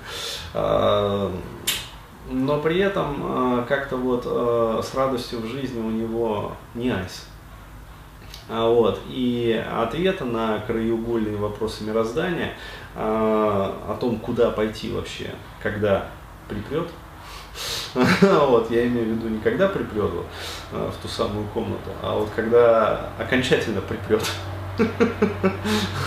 А, 0.53 1.31
но 2.29 2.59
при 2.59 2.79
этом 2.79 3.61
э, 3.61 3.65
как-то 3.67 3.95
вот 3.95 4.23
э, 4.25 4.81
с 4.83 4.93
радостью 4.95 5.39
в 5.39 5.45
жизни 5.45 5.79
у 5.79 5.89
него 5.89 6.53
не 6.73 6.89
айс. 6.89 7.25
А, 8.49 8.69
вот. 8.69 8.99
И 9.09 9.63
ответа 9.71 10.25
на 10.25 10.59
краеугольные 10.59 11.37
вопросы 11.37 11.83
мироздания 11.83 12.53
а, 12.95 13.73
о 13.87 13.95
том, 13.95 14.19
куда 14.19 14.51
пойти 14.51 14.91
вообще, 14.91 15.33
когда 15.61 16.09
припрет, 16.49 16.89
вот, 18.21 18.71
я 18.71 18.87
имею 18.87 19.05
в 19.05 19.09
виду 19.17 19.29
не 19.29 19.39
когда 19.39 19.67
припрет 19.67 20.09
вот, 20.11 20.25
а, 20.71 20.91
в 20.91 21.01
ту 21.01 21.07
самую 21.07 21.47
комнату, 21.47 21.89
а 22.01 22.15
вот 22.15 22.29
когда 22.35 23.09
окончательно 23.17 23.81
припрет. 23.81 24.23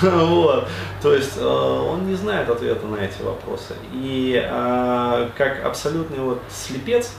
Вот. 0.03 0.69
То 1.03 1.13
есть 1.13 1.37
э, 1.37 1.45
он 1.45 2.07
не 2.07 2.15
знает 2.15 2.49
ответа 2.49 2.87
на 2.87 2.97
эти 2.97 3.21
вопросы. 3.21 3.75
И 3.93 4.41
э, 4.43 5.29
как 5.37 5.65
абсолютный 5.65 6.21
вот 6.21 6.41
слепец, 6.49 7.17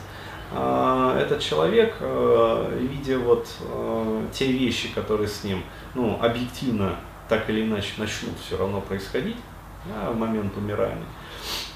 э, 0.54 1.20
этот 1.22 1.42
человек, 1.42 1.96
видя 2.00 3.20
вот 3.20 3.48
те 4.32 4.52
вещи, 4.52 4.94
которые 4.96 5.28
с 5.28 5.44
ним, 5.44 5.64
ну, 5.94 6.18
объективно 6.22 6.96
так 7.32 7.50
или 7.50 7.64
иначе 7.64 7.94
начнут 7.98 8.34
все 8.46 8.58
равно 8.58 8.82
происходить 8.82 9.38
да, 9.86 10.12
в 10.12 10.18
момент 10.18 10.56
умирания, 10.58 11.06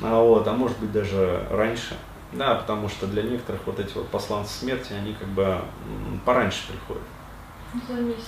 а, 0.02 0.22
вот, 0.22 0.46
а 0.48 0.52
может 0.52 0.78
быть 0.80 0.92
даже 0.92 1.48
раньше, 1.50 1.96
да, 2.38 2.56
потому 2.56 2.90
что 2.90 3.08
для 3.08 3.24
некоторых 3.24 3.62
вот 3.66 3.80
эти 3.80 3.94
вот 3.96 4.08
посланцы 4.08 4.60
смерти, 4.60 4.94
они 4.94 5.14
как 5.14 5.28
бы 5.30 5.60
пораньше 6.26 6.68
приходят. 6.68 7.04
За 7.88 7.94
месяц 7.94 8.26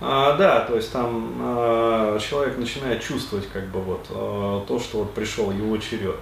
а, 0.00 0.36
да, 0.36 0.60
то 0.60 0.76
есть 0.76 0.92
там 0.92 1.34
а, 1.40 2.18
человек 2.18 2.58
начинает 2.58 3.02
чувствовать 3.02 3.48
как 3.52 3.66
бы 3.68 3.80
вот 3.80 4.06
а, 4.10 4.64
то, 4.66 4.78
что 4.78 4.98
вот 4.98 5.14
пришел 5.14 5.50
его 5.50 5.76
черед. 5.78 6.16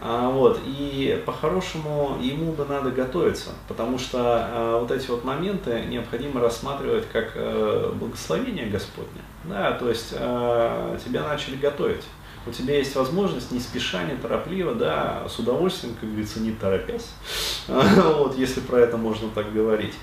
А, 0.00 0.30
вот, 0.30 0.60
и 0.64 1.22
по-хорошему 1.24 2.18
ему 2.20 2.52
бы 2.52 2.64
надо 2.66 2.90
готовиться, 2.90 3.50
потому 3.66 3.98
что 3.98 4.18
а, 4.20 4.80
вот 4.80 4.90
эти 4.90 5.08
вот 5.10 5.24
моменты 5.24 5.84
необходимо 5.88 6.40
рассматривать 6.40 7.08
как 7.12 7.32
а, 7.34 7.92
благословение 7.92 8.66
Господне. 8.66 9.22
Да, 9.44 9.72
то 9.72 9.88
есть 9.88 10.14
а, 10.16 10.96
тебя 11.04 11.22
начали 11.22 11.56
готовить. 11.56 12.04
У 12.46 12.52
тебя 12.52 12.78
есть 12.78 12.94
возможность 12.94 13.50
не 13.50 13.58
спеша, 13.58 14.04
не 14.04 14.14
торопливо, 14.14 14.74
да, 14.74 15.24
с 15.28 15.38
удовольствием, 15.38 15.96
как 15.98 16.08
говорится, 16.08 16.38
не 16.40 16.52
торопясь, 16.52 17.10
вот, 17.66 18.38
если 18.38 18.60
про 18.60 18.78
это 18.78 18.96
можно 18.96 19.28
так 19.30 19.52
говорить, 19.52 19.94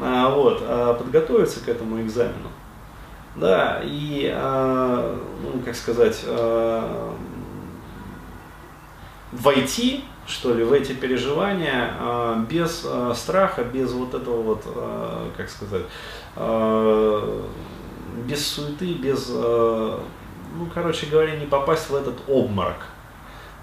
а, 0.00 0.30
вот, 0.30 0.62
а, 0.62 0.94
подготовиться 0.94 1.58
к 1.60 1.68
этому 1.68 2.00
экзамену. 2.00 2.48
Да, 3.36 3.80
и, 3.84 4.28
э, 4.34 5.18
ну, 5.42 5.60
как 5.64 5.76
сказать, 5.76 6.24
войти, 9.30 10.04
что 10.26 10.52
ли, 10.52 10.64
в 10.64 10.72
эти 10.72 10.92
переживания 10.92 12.44
без 12.50 12.84
страха, 13.14 13.62
без 13.62 13.92
вот 13.92 14.14
этого 14.14 14.42
вот, 14.42 14.64
как 15.36 15.48
сказать, 15.48 15.84
без 18.26 18.46
суеты, 18.46 18.94
без, 18.94 19.30
ну, 20.56 20.68
короче 20.72 21.06
говоря, 21.06 21.36
не 21.36 21.46
попасть 21.46 21.90
в 21.90 21.94
этот 21.94 22.16
обморок, 22.28 22.86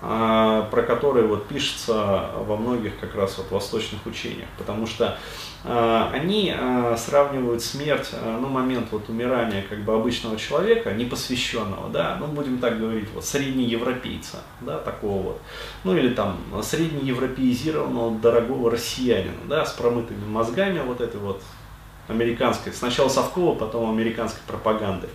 э, 0.01 0.63
про 0.71 0.81
который 0.83 1.23
вот 1.27 1.47
пишется 1.47 2.29
во 2.37 2.57
многих 2.57 2.99
как 2.99 3.15
раз 3.15 3.37
вот 3.37 3.51
восточных 3.51 4.05
учениях, 4.05 4.49
потому 4.57 4.87
что 4.87 5.17
а, 5.69 6.11
они 6.13 6.53
а, 6.55 6.95
сравнивают 6.97 7.61
смерть, 7.61 8.11
а, 8.13 8.39
ну, 8.39 8.47
момент 8.47 8.87
вот 8.91 9.09
умирания 9.09 9.65
как 9.67 9.79
бы 9.79 9.93
обычного 9.93 10.37
человека, 10.37 10.93
непосвященного, 10.93 11.89
да, 11.89 12.15
ну, 12.19 12.27
будем 12.27 12.59
так 12.59 12.79
говорить, 12.79 13.09
вот, 13.13 13.25
среднеевропейца, 13.25 14.37
да, 14.61 14.77
такого 14.77 15.21
вот, 15.23 15.41
ну, 15.83 15.97
или 15.97 16.13
там 16.13 16.37
среднеевропеизированного 16.61 18.19
дорогого 18.19 18.71
россиянина, 18.71 19.41
да, 19.49 19.65
с 19.65 19.73
промытыми 19.73 20.25
мозгами 20.25 20.79
вот 20.79 21.01
этой 21.01 21.19
вот 21.19 21.41
американской, 22.07 22.73
сначала 22.73 23.09
совково, 23.09 23.55
потом 23.55 23.89
американской 23.89 24.41
пропагандой. 24.47 25.09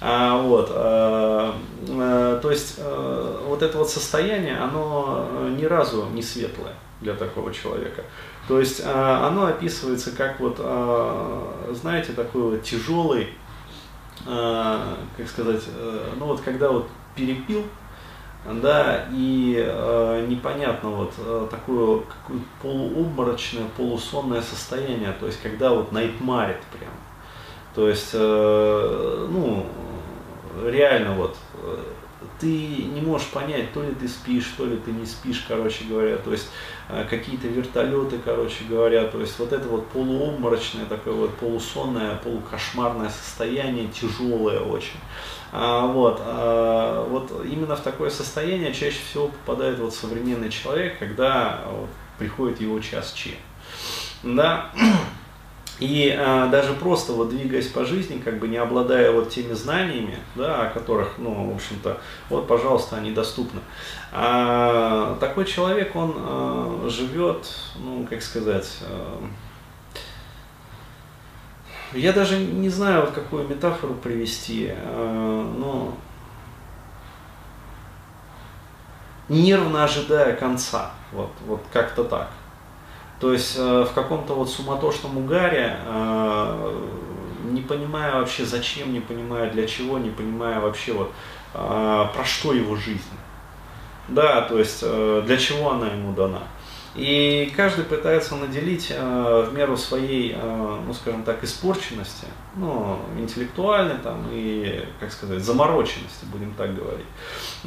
А, 0.00 0.40
вот, 0.42 0.70
а, 0.70 1.54
а, 1.88 2.40
то 2.40 2.50
есть 2.50 2.76
а, 2.78 3.46
вот 3.46 3.62
это 3.62 3.78
вот 3.78 3.90
состояние, 3.90 4.58
оно 4.58 5.48
ни 5.56 5.64
разу 5.64 6.06
не 6.12 6.22
светлое 6.22 6.74
для 7.00 7.14
такого 7.14 7.52
человека. 7.52 8.02
То 8.48 8.60
есть 8.60 8.82
а, 8.84 9.28
оно 9.28 9.46
описывается 9.46 10.10
как 10.10 10.40
вот, 10.40 10.56
а, 10.58 11.72
знаете, 11.72 12.12
такой 12.12 12.42
вот 12.42 12.62
тяжелый, 12.62 13.28
а, 14.26 14.98
как 15.16 15.28
сказать, 15.28 15.62
ну 16.18 16.26
вот 16.26 16.40
когда 16.42 16.70
вот 16.70 16.88
перепил, 17.14 17.64
да, 18.46 19.06
и 19.10 19.56
э, 19.58 20.26
непонятно 20.28 20.90
вот 20.90 21.14
э, 21.18 21.48
такое 21.50 22.02
полуобморочное, 22.60 23.64
полусонное 23.76 24.42
состояние, 24.42 25.14
то 25.18 25.26
есть 25.26 25.40
когда 25.40 25.70
вот 25.70 25.92
найтмарит 25.92 26.60
прям, 26.78 26.92
то 27.74 27.88
есть, 27.88 28.10
э, 28.12 29.28
ну, 29.30 29.66
реально 30.62 31.14
вот 31.14 31.36
ты 32.40 32.46
не 32.46 33.00
можешь 33.00 33.28
понять, 33.28 33.72
то 33.72 33.82
ли 33.82 33.94
ты 33.94 34.08
спишь, 34.08 34.54
то 34.56 34.66
ли 34.66 34.76
ты 34.76 34.90
не 34.92 35.06
спишь, 35.06 35.44
короче 35.46 35.84
говоря, 35.84 36.16
то 36.16 36.32
есть 36.32 36.48
э, 36.88 37.06
какие-то 37.08 37.46
вертолеты, 37.48 38.18
короче 38.24 38.64
говоря, 38.68 39.04
то 39.04 39.20
есть 39.20 39.38
вот 39.38 39.52
это 39.52 39.68
вот 39.68 39.86
полуобморочное, 39.88 40.86
такое 40.86 41.14
вот 41.14 41.34
полусонное, 41.36 42.16
полукошмарное 42.16 43.10
состояние, 43.10 43.88
тяжелое 43.88 44.60
очень. 44.60 44.98
А, 45.52 45.86
вот, 45.86 46.20
а, 46.24 47.06
вот 47.08 47.44
именно 47.44 47.76
в 47.76 47.80
такое 47.80 48.10
состояние 48.10 48.74
чаще 48.74 48.98
всего 49.08 49.28
попадает 49.28 49.78
вот 49.78 49.94
современный 49.94 50.50
человек, 50.50 50.98
когда 50.98 51.62
вот, 51.70 51.88
приходит 52.18 52.60
его 52.60 52.80
час 52.80 53.12
Ч. 53.12 53.36
Да, 54.24 54.70
и 55.80 56.16
а, 56.16 56.46
даже 56.48 56.72
просто 56.74 57.12
вот 57.12 57.30
двигаясь 57.30 57.66
по 57.66 57.84
жизни, 57.84 58.20
как 58.20 58.38
бы 58.38 58.46
не 58.46 58.56
обладая 58.56 59.10
вот 59.10 59.30
теми 59.30 59.54
знаниями, 59.54 60.18
да, 60.36 60.62
о 60.62 60.70
которых, 60.70 61.18
ну, 61.18 61.50
в 61.50 61.54
общем-то, 61.56 62.00
вот, 62.30 62.46
пожалуйста, 62.46 62.96
они 62.96 63.10
доступны. 63.10 63.60
А, 64.12 65.16
такой 65.18 65.44
человек, 65.46 65.96
он 65.96 66.14
а, 66.16 66.88
живет, 66.88 67.48
ну, 67.76 68.06
как 68.08 68.22
сказать, 68.22 68.78
а, 68.82 69.20
я 71.92 72.12
даже 72.12 72.38
не 72.38 72.68
знаю, 72.68 73.02
вот 73.02 73.10
какую 73.10 73.48
метафору 73.48 73.94
привести, 73.94 74.70
а, 74.72 75.54
но 75.58 75.96
нервно 79.28 79.82
ожидая 79.82 80.36
конца, 80.36 80.92
вот, 81.10 81.30
вот 81.46 81.62
как-то 81.72 82.04
так. 82.04 82.30
То 83.24 83.32
есть 83.32 83.54
э, 83.56 83.86
в 83.90 83.94
каком-то 83.94 84.34
вот 84.34 84.50
суматошном 84.50 85.16
угаре, 85.16 85.78
э, 85.86 86.80
не 87.52 87.62
понимая 87.62 88.16
вообще 88.16 88.44
зачем, 88.44 88.92
не 88.92 89.00
понимая 89.00 89.50
для 89.50 89.66
чего, 89.66 89.96
не 89.96 90.10
понимая 90.10 90.60
вообще 90.60 90.92
вот 90.92 91.10
э, 91.54 92.06
про 92.14 92.24
что 92.26 92.52
его 92.52 92.76
жизнь. 92.76 93.00
Да, 94.08 94.42
то 94.42 94.58
есть 94.58 94.82
для 94.82 95.38
чего 95.38 95.70
она 95.70 95.86
ему 95.86 96.12
дана. 96.12 96.42
И 96.94 97.52
каждый 97.56 97.84
пытается 97.84 98.36
наделить 98.36 98.92
э, 98.94 99.48
в 99.50 99.52
меру 99.52 99.76
своей, 99.76 100.32
э, 100.36 100.80
ну 100.86 100.94
скажем 100.94 101.24
так, 101.24 101.42
испорченности, 101.42 102.26
ну, 102.54 103.00
интеллектуальной 103.18 103.96
там 103.98 104.28
и, 104.30 104.86
как 105.00 105.10
сказать, 105.10 105.42
замороченности, 105.42 106.24
будем 106.32 106.54
так 106.54 106.76
говорить. 106.76 107.06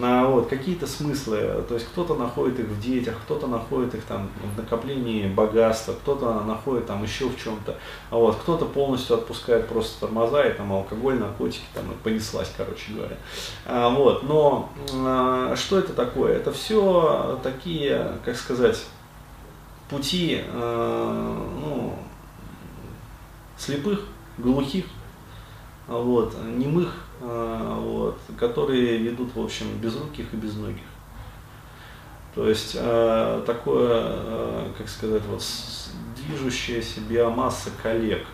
А, 0.01 0.25
вот, 0.27 0.47
какие-то 0.47 0.87
смыслы, 0.87 1.63
то 1.67 1.73
есть 1.73 1.87
кто-то 1.87 2.15
находит 2.15 2.59
их 2.59 2.67
в 2.67 2.79
детях, 2.79 3.15
кто-то 3.25 3.47
находит 3.47 3.95
их 3.95 4.03
там 4.03 4.29
в 4.53 4.57
накоплении 4.57 5.27
богатства, 5.27 5.91
кто-то 5.91 6.43
находит 6.43 6.87
там 6.87 7.03
еще 7.03 7.27
в 7.27 7.37
чем-то, 7.37 7.75
а 8.09 8.15
вот, 8.15 8.37
кто-то 8.37 8.63
полностью 8.65 9.17
отпускает 9.17 9.67
просто 9.67 9.99
тормоза 9.99 10.45
и 10.45 10.53
там 10.53 10.71
алкоголь, 10.71 11.19
наркотики, 11.19 11.65
там 11.73 11.91
и 11.91 11.95
понеслась, 11.95 12.51
короче 12.55 12.93
говоря. 12.93 13.17
А, 13.65 13.89
вот, 13.89 14.23
но 14.23 14.69
а, 14.93 15.55
что 15.57 15.79
это 15.79 15.91
такое? 15.91 16.37
Это 16.37 16.53
все 16.53 17.39
такие, 17.43 18.13
как 18.23 18.37
сказать, 18.37 18.85
пути 19.89 20.41
э, 20.43 21.43
ну, 21.61 21.97
слепых, 23.57 24.05
глухих, 24.37 24.85
вот, 25.87 26.35
немых, 26.43 26.93
э, 27.21 27.75
вот, 27.79 28.19
которые 28.37 28.97
ведут, 28.97 29.35
в 29.35 29.41
общем, 29.41 29.77
безруких 29.79 30.33
и 30.33 30.37
безногих. 30.37 30.83
То 32.35 32.47
есть 32.47 32.75
э, 32.79 33.43
такое, 33.45 34.03
э, 34.03 34.71
как 34.77 34.87
сказать, 34.89 35.23
вот, 35.29 35.43
движущаяся 36.15 36.99
биомасса 37.01 37.71
коллег. 37.81 38.25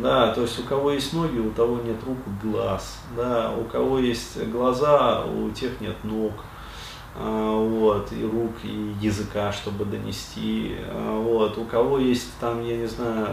Да, 0.00 0.32
то 0.32 0.42
есть 0.42 0.58
у 0.60 0.62
кого 0.62 0.92
есть 0.92 1.12
ноги, 1.12 1.38
у 1.38 1.50
того 1.50 1.78
нет 1.82 1.96
рук 2.06 2.18
глаз. 2.42 3.00
Да, 3.16 3.52
у 3.52 3.64
кого 3.64 3.98
есть 3.98 4.42
глаза, 4.48 5.24
у 5.24 5.50
тех 5.50 5.80
нет 5.80 5.96
ног. 6.04 6.32
А, 7.14 7.54
вот, 7.54 8.10
и 8.12 8.24
рук, 8.24 8.52
и 8.64 8.94
языка, 9.00 9.52
чтобы 9.52 9.84
донести, 9.84 10.76
а, 10.88 11.20
вот, 11.20 11.58
у 11.58 11.64
кого 11.64 11.98
есть 11.98 12.30
там, 12.40 12.64
я 12.64 12.78
не 12.78 12.86
знаю, 12.86 13.28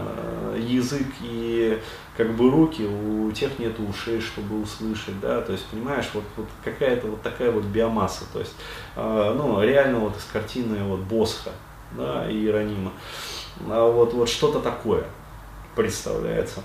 язык 0.58 1.06
и 1.22 1.80
как 2.14 2.36
бы 2.36 2.50
руки, 2.50 2.82
у 2.82 3.32
тех 3.32 3.58
нет 3.58 3.80
ушей, 3.80 4.20
чтобы 4.20 4.60
услышать, 4.60 5.18
да, 5.20 5.40
то 5.40 5.52
есть, 5.52 5.64
понимаешь, 5.66 6.10
вот, 6.12 6.24
вот 6.36 6.46
какая-то 6.62 7.06
вот 7.06 7.22
такая 7.22 7.50
вот 7.50 7.64
биомасса, 7.64 8.24
то 8.30 8.40
есть, 8.40 8.54
а, 8.96 9.34
ну, 9.34 9.62
реально 9.62 10.00
вот 10.00 10.14
из 10.14 10.24
картины 10.24 10.84
вот 10.84 11.00
Босха, 11.00 11.52
да, 11.92 12.30
и 12.30 12.34
Иеронима, 12.34 12.92
вот, 13.60 14.12
вот 14.12 14.28
что-то 14.28 14.60
такое 14.60 15.06
представляется. 15.74 16.62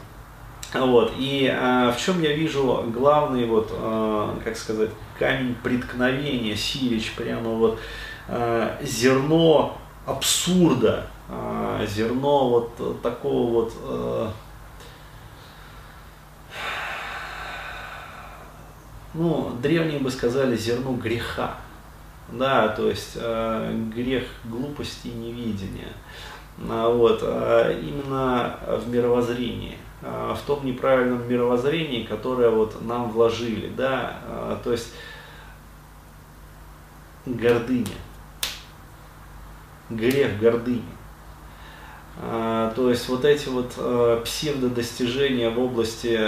Вот, 0.79 1.13
и 1.17 1.49
э, 1.51 1.91
в 1.91 1.97
чем 1.97 2.21
я 2.21 2.33
вижу 2.33 2.83
главный, 2.93 3.45
вот, 3.45 3.69
э, 3.71 4.29
как 4.43 4.57
сказать, 4.57 4.89
камень 5.17 5.55
преткновения 5.63 6.55
Сирич, 6.55 7.13
прямо 7.13 7.49
вот 7.49 7.79
э, 8.27 8.77
зерно 8.81 9.77
абсурда, 10.05 11.07
э, 11.29 11.87
зерно 11.87 12.49
вот 12.49 13.01
такого 13.01 13.51
вот 13.51 13.73
э, 13.83 14.29
ну, 19.13 19.51
древние 19.61 19.99
бы 19.99 20.11
сказали 20.11 20.57
зерно 20.57 20.93
греха. 20.93 21.55
Да, 22.31 22.67
то 22.69 22.89
есть 22.89 23.13
э, 23.15 23.89
грех 23.95 24.23
глупости 24.43 25.07
и 25.07 25.11
невидения. 25.11 25.93
Вот, 26.57 27.19
а 27.21 27.69
именно 27.71 28.57
в 28.65 28.87
мировоззрении, 28.89 29.77
в 30.01 30.39
том 30.45 30.65
неправильном 30.65 31.27
мировоззрении, 31.27 32.03
которое 32.03 32.49
вот 32.49 32.81
нам 32.81 33.09
вложили, 33.09 33.69
да, 33.75 34.19
а, 34.27 34.61
то 34.63 34.71
есть 34.71 34.93
гордыня, 37.25 37.97
грех 39.89 40.37
гордыни. 40.39 40.83
А, 42.21 42.71
то 42.75 42.89
есть 42.89 43.09
вот 43.09 43.25
эти 43.25 43.49
вот 43.49 43.73
псевдодостижения 44.23 45.49
в 45.49 45.59
области 45.59 46.19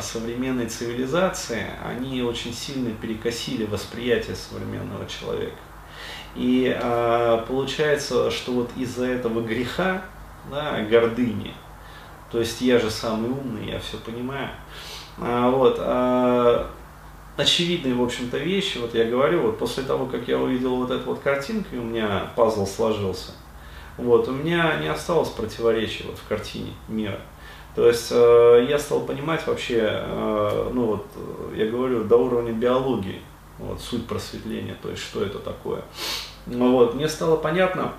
современной 0.00 0.66
цивилизации, 0.66 1.66
они 1.84 2.22
очень 2.22 2.52
сильно 2.52 2.90
перекосили 2.90 3.64
восприятие 3.66 4.36
современного 4.36 5.06
человека. 5.06 5.56
И 6.34 6.76
получается, 7.46 8.30
что 8.30 8.52
вот 8.52 8.70
из-за 8.76 9.04
этого 9.04 9.42
греха, 9.42 10.02
да, 10.50 10.80
гордыни, 10.82 11.54
то 12.32 12.40
есть 12.40 12.60
я 12.62 12.78
же 12.78 12.90
самый 12.90 13.30
умный, 13.30 13.70
я 13.70 13.78
все 13.78 13.98
понимаю, 13.98 14.48
вот, 15.18 15.78
очевидные, 17.36 17.94
в 17.94 18.02
общем-то, 18.02 18.38
вещи, 18.38 18.78
вот 18.78 18.94
я 18.94 19.04
говорю, 19.04 19.42
вот 19.42 19.58
после 19.58 19.82
того, 19.84 20.06
как 20.06 20.26
я 20.28 20.38
увидел 20.38 20.76
вот 20.76 20.90
эту 20.90 21.10
вот 21.10 21.20
картинку, 21.20 21.68
и 21.74 21.78
у 21.78 21.84
меня 21.84 22.30
пазл 22.34 22.66
сложился, 22.66 23.32
вот, 23.96 24.28
у 24.28 24.32
меня 24.32 24.78
не 24.80 24.88
осталось 24.88 25.28
противоречий 25.28 26.04
вот 26.06 26.18
в 26.18 26.26
картине 26.26 26.72
мира. 26.88 27.20
То 27.74 27.86
есть 27.86 28.08
э, 28.10 28.66
я 28.68 28.78
стал 28.78 29.00
понимать 29.00 29.46
вообще, 29.46 29.80
э, 29.82 30.70
ну 30.74 30.86
вот, 30.86 31.06
я 31.56 31.66
говорю, 31.66 32.04
до 32.04 32.18
уровня 32.18 32.52
биологии, 32.52 33.22
вот, 33.58 33.80
суть 33.80 34.06
просветления, 34.06 34.76
то 34.82 34.90
есть 34.90 35.02
что 35.02 35.22
это 35.24 35.38
такое. 35.38 35.82
Вот, 36.44 36.94
мне 36.94 37.08
стало 37.08 37.36
понятно, 37.36 37.92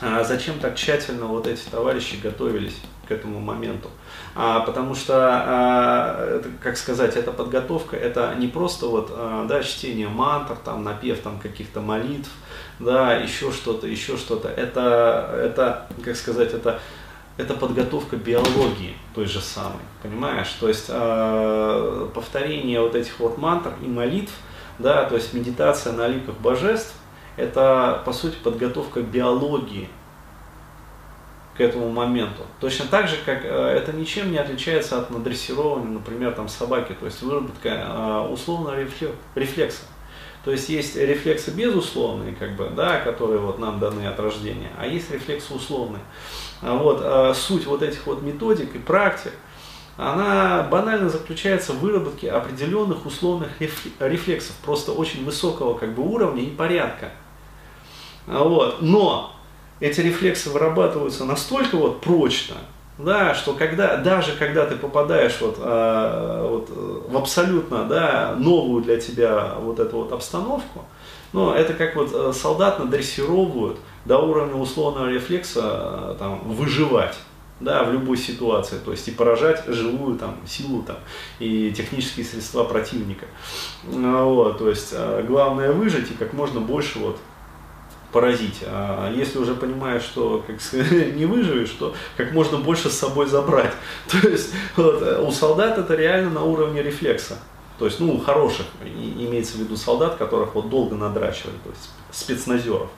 э, 0.00 0.24
зачем 0.26 0.58
так 0.58 0.76
тщательно 0.76 1.26
вот 1.26 1.46
эти 1.46 1.62
товарищи 1.70 2.16
готовились 2.22 2.76
к 3.10 3.12
этому 3.12 3.40
моменту. 3.40 3.90
А, 4.36 4.60
потому 4.60 4.94
что, 4.94 5.14
а, 5.16 6.36
это, 6.36 6.48
как 6.62 6.76
сказать, 6.76 7.16
эта 7.16 7.32
подготовка, 7.32 7.96
это 7.96 8.34
не 8.38 8.46
просто 8.46 8.86
вот, 8.86 9.10
а, 9.10 9.46
да, 9.46 9.64
чтение 9.64 10.08
мантр, 10.08 10.56
там, 10.64 10.84
напев 10.84 11.18
там, 11.20 11.40
каких-то 11.40 11.80
молитв, 11.80 12.30
да, 12.78 13.14
еще 13.16 13.50
что-то, 13.50 13.88
еще 13.88 14.16
что-то. 14.16 14.48
Это, 14.48 15.34
это, 15.36 15.88
как 16.04 16.14
сказать, 16.14 16.54
это, 16.54 16.80
это 17.36 17.54
подготовка 17.54 18.16
биологии 18.16 18.94
той 19.14 19.26
же 19.26 19.40
самой, 19.40 19.82
понимаешь? 20.02 20.48
То 20.60 20.68
есть 20.68 20.86
э, 20.88 22.08
повторение 22.14 22.80
вот 22.80 22.94
этих 22.94 23.18
вот 23.18 23.38
мантр 23.38 23.72
и 23.82 23.88
молитв, 23.88 24.32
да, 24.78 25.04
то 25.04 25.16
есть 25.16 25.34
медитация 25.34 25.92
на 25.92 26.06
ликах 26.06 26.36
божеств, 26.36 26.94
это 27.40 28.02
по 28.04 28.12
сути 28.12 28.36
подготовка 28.42 29.00
биологии 29.00 29.88
к 31.56 31.60
этому 31.60 31.90
моменту. 31.90 32.42
Точно 32.60 32.86
так 32.86 33.08
же, 33.08 33.16
как 33.24 33.44
э, 33.44 33.48
это 33.48 33.92
ничем 33.92 34.30
не 34.30 34.38
отличается 34.38 34.98
от 34.98 35.10
надрессирования, 35.10 35.90
например, 35.90 36.32
там 36.32 36.48
собаки, 36.48 36.96
то 36.98 37.06
есть 37.06 37.20
выработка 37.22 37.68
э, 37.68 38.28
условного 38.30 38.80
рефлекса. 39.34 39.82
То 40.44 40.52
есть 40.52 40.70
есть 40.70 40.96
рефлексы 40.96 41.50
безусловные, 41.50 42.34
как 42.34 42.56
бы, 42.56 42.70
да, 42.74 42.98
которые 43.00 43.40
вот 43.40 43.58
нам 43.58 43.78
даны 43.78 44.06
от 44.06 44.18
рождения, 44.18 44.70
а 44.78 44.86
есть 44.86 45.10
рефлексы 45.10 45.52
условные. 45.52 46.02
А 46.62 46.76
вот, 46.76 47.00
а 47.02 47.34
суть 47.34 47.66
вот 47.66 47.82
этих 47.82 48.06
вот 48.06 48.22
методик 48.22 48.74
и 48.74 48.78
практик, 48.78 49.32
она 49.98 50.66
банально 50.70 51.10
заключается 51.10 51.74
в 51.74 51.80
выработке 51.80 52.30
определенных 52.30 53.04
условных 53.04 53.50
рефлексов, 53.60 54.56
просто 54.64 54.92
очень 54.92 55.26
высокого 55.26 55.76
как 55.76 55.94
бы, 55.94 56.02
уровня 56.02 56.42
и 56.42 56.50
порядка. 56.50 57.10
А 58.30 58.44
вот. 58.44 58.80
Но 58.80 59.34
эти 59.80 60.00
рефлексы 60.00 60.50
вырабатываются 60.50 61.24
настолько 61.24 61.76
вот 61.76 62.00
прочно, 62.00 62.56
да, 62.98 63.34
что 63.34 63.54
когда, 63.54 63.96
даже 63.96 64.32
когда 64.36 64.66
ты 64.66 64.76
попадаешь 64.76 65.38
вот, 65.40 65.56
э, 65.58 66.46
вот, 66.48 66.70
в 67.08 67.16
абсолютно 67.16 67.84
да, 67.84 68.34
новую 68.36 68.82
для 68.82 69.00
тебя 69.00 69.54
вот 69.60 69.80
эту 69.80 69.98
вот 69.98 70.12
обстановку, 70.12 70.84
ну, 71.32 71.52
это 71.52 71.74
как 71.74 71.96
вот 71.96 72.10
э, 72.12 72.32
солдат 72.32 72.78
надрессировывают 72.78 73.78
до 74.04 74.18
уровня 74.18 74.54
условного 74.54 75.08
рефлекса 75.08 75.60
э, 75.62 76.16
там, 76.18 76.40
выживать 76.44 77.16
да, 77.60 77.84
в 77.84 77.92
любой 77.92 78.16
ситуации, 78.16 78.78
то 78.84 78.90
есть 78.90 79.06
и 79.08 79.10
поражать 79.10 79.64
живую 79.66 80.16
там, 80.18 80.36
силу 80.46 80.82
там, 80.82 80.96
и 81.38 81.72
технические 81.72 82.24
средства 82.24 82.64
противника. 82.64 83.26
Вот, 83.84 84.58
то 84.58 84.68
есть 84.68 84.90
э, 84.92 85.24
главное 85.26 85.72
выжить 85.72 86.10
и 86.10 86.14
как 86.14 86.32
можно 86.32 86.60
больше 86.60 86.98
вот 86.98 87.18
поразить. 88.12 88.60
А 88.66 89.12
если 89.12 89.38
уже 89.38 89.54
понимаешь, 89.54 90.02
что 90.02 90.44
как 90.46 90.56
не 91.14 91.26
выживешь, 91.26 91.70
то 91.70 91.94
как 92.16 92.32
можно 92.32 92.58
больше 92.58 92.90
с 92.90 92.98
собой 92.98 93.26
забрать. 93.26 93.72
То 94.10 94.28
есть 94.28 94.52
вот, 94.76 95.02
э, 95.02 95.22
у 95.22 95.30
солдат 95.30 95.78
это 95.78 95.94
реально 95.94 96.30
на 96.30 96.44
уровне 96.44 96.82
рефлекса. 96.82 97.38
То 97.78 97.86
есть, 97.86 97.98
ну, 97.98 98.20
хороших, 98.20 98.66
имеется 98.84 99.56
в 99.56 99.60
виду 99.60 99.74
солдат, 99.74 100.16
которых 100.16 100.54
вот 100.54 100.68
долго 100.68 100.96
надрачивали, 100.96 101.56
то 101.64 101.70
есть 101.70 101.88
спецназеров. 102.10 102.90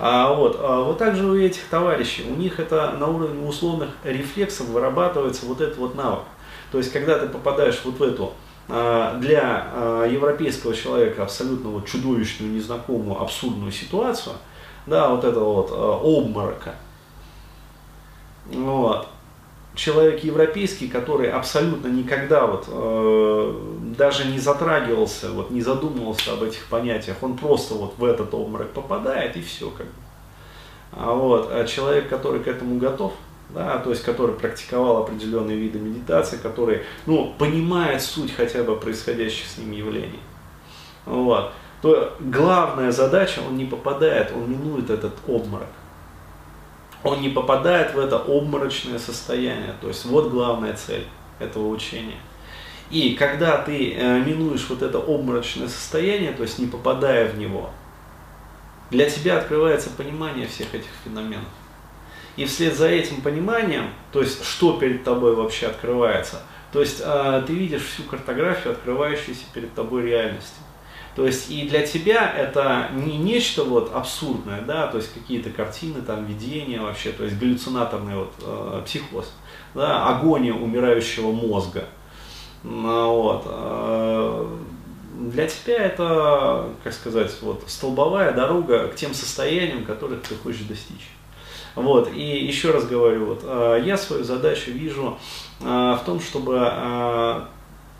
А 0.00 0.34
вот, 0.34 0.58
а 0.60 0.82
вот 0.82 0.98
также 0.98 1.24
у 1.24 1.36
этих 1.36 1.62
товарищей, 1.68 2.24
у 2.28 2.34
них 2.34 2.58
это 2.58 2.96
на 2.98 3.06
уровне 3.06 3.46
условных 3.46 3.90
рефлексов 4.02 4.66
вырабатывается 4.66 5.46
вот 5.46 5.60
этот 5.60 5.76
вот 5.76 5.94
навык. 5.94 6.24
То 6.72 6.78
есть, 6.78 6.92
когда 6.92 7.20
ты 7.20 7.28
попадаешь 7.28 7.80
вот 7.84 8.00
в 8.00 8.02
эту 8.02 8.32
для 8.68 9.68
а, 9.72 10.06
европейского 10.06 10.74
человека 10.74 11.22
абсолютно 11.22 11.70
вот 11.70 11.86
чудовищную, 11.86 12.52
незнакомую, 12.52 13.20
абсурдную 13.20 13.70
ситуацию, 13.70 14.34
да, 14.86 15.08
вот 15.08 15.24
это 15.24 15.38
вот 15.40 15.70
а, 15.70 16.00
обморока. 16.02 16.74
Вот. 18.46 19.08
Человек 19.74 20.24
европейский, 20.24 20.88
который 20.88 21.30
абсолютно 21.30 21.88
никогда 21.88 22.46
вот 22.46 22.66
даже 23.98 24.26
не 24.26 24.38
затрагивался, 24.38 25.30
вот 25.32 25.50
не 25.50 25.60
задумывался 25.60 26.32
об 26.32 26.42
этих 26.42 26.64
понятиях, 26.68 27.18
он 27.20 27.36
просто 27.36 27.74
вот 27.74 27.98
в 27.98 28.04
этот 28.04 28.32
обморок 28.32 28.70
попадает 28.70 29.36
и 29.36 29.42
все 29.42 29.68
как 29.68 29.84
бы. 29.84 29.92
А 30.92 31.12
вот, 31.12 31.50
а 31.52 31.66
человек, 31.66 32.08
который 32.08 32.40
к 32.40 32.48
этому 32.48 32.78
готов, 32.78 33.12
да, 33.50 33.78
то 33.78 33.90
есть 33.90 34.02
который 34.02 34.34
практиковал 34.34 34.98
определенные 34.98 35.56
виды 35.56 35.78
медитации, 35.78 36.36
который 36.36 36.82
ну, 37.06 37.34
понимает 37.38 38.02
суть 38.02 38.34
хотя 38.34 38.64
бы 38.64 38.76
происходящих 38.76 39.46
с 39.46 39.58
ним 39.58 39.72
явлений. 39.72 40.20
Вот. 41.04 41.52
То 41.82 42.16
главная 42.18 42.90
задача, 42.90 43.40
он 43.46 43.56
не 43.56 43.64
попадает, 43.64 44.32
он 44.34 44.50
минует 44.50 44.90
этот 44.90 45.14
обморок. 45.28 45.68
Он 47.04 47.20
не 47.20 47.28
попадает 47.28 47.94
в 47.94 47.98
это 47.98 48.18
обморочное 48.18 48.98
состояние. 48.98 49.74
То 49.80 49.88
есть 49.88 50.04
вот 50.04 50.30
главная 50.30 50.74
цель 50.74 51.06
этого 51.38 51.68
учения. 51.68 52.18
И 52.90 53.14
когда 53.14 53.58
ты 53.58 53.94
э, 53.94 54.20
минуешь 54.20 54.66
вот 54.68 54.82
это 54.82 54.98
обморочное 54.98 55.68
состояние, 55.68 56.32
то 56.32 56.42
есть 56.42 56.58
не 56.58 56.66
попадая 56.66 57.28
в 57.28 57.38
него, 57.38 57.70
для 58.90 59.10
тебя 59.10 59.38
открывается 59.38 59.90
понимание 59.90 60.46
всех 60.46 60.74
этих 60.74 60.90
феноменов. 61.04 61.48
И 62.36 62.44
вслед 62.44 62.74
за 62.74 62.88
этим 62.88 63.22
пониманием, 63.22 63.90
то 64.12 64.20
есть 64.20 64.44
что 64.44 64.78
перед 64.78 65.04
тобой 65.04 65.34
вообще 65.34 65.66
открывается, 65.66 66.42
то 66.72 66.80
есть 66.80 67.00
э, 67.02 67.42
ты 67.46 67.54
видишь 67.54 67.84
всю 67.84 68.02
картографию, 68.02 68.72
открывающуюся 68.72 69.44
перед 69.54 69.74
тобой 69.74 70.02
реальности. 70.02 70.60
То 71.14 71.26
есть 71.26 71.50
и 71.50 71.66
для 71.66 71.86
тебя 71.86 72.30
это 72.30 72.90
не 72.92 73.16
нечто 73.16 73.64
вот 73.64 73.94
абсурдное, 73.94 74.60
да, 74.60 74.86
то 74.88 74.98
есть 74.98 75.14
какие-то 75.14 75.48
картины, 75.48 76.02
там, 76.02 76.26
видения 76.26 76.78
вообще, 76.78 77.10
то 77.10 77.24
есть 77.24 77.38
галлюцинаторный 77.38 78.16
вот 78.16 78.34
э, 78.42 78.82
психоз, 78.84 79.32
да, 79.74 80.06
агония 80.06 80.52
умирающего 80.52 81.32
мозга. 81.32 81.84
Вот. 82.62 83.44
Э, 83.46 84.46
для 85.20 85.46
тебя 85.46 85.84
это, 85.84 86.68
как 86.84 86.92
сказать, 86.92 87.34
вот 87.40 87.64
столбовая 87.66 88.32
дорога 88.32 88.88
к 88.88 88.96
тем 88.96 89.14
состояниям, 89.14 89.86
которых 89.86 90.20
ты 90.20 90.34
хочешь 90.34 90.66
достичь. 90.68 91.08
Вот, 91.76 92.10
и 92.10 92.46
еще 92.46 92.70
раз 92.70 92.86
говорю, 92.86 93.26
вот, 93.26 93.40
э, 93.44 93.82
я 93.84 93.98
свою 93.98 94.24
задачу 94.24 94.70
вижу 94.70 95.18
э, 95.60 95.64
в 95.64 96.00
том, 96.06 96.20
чтобы 96.20 96.56
э, 96.58 97.40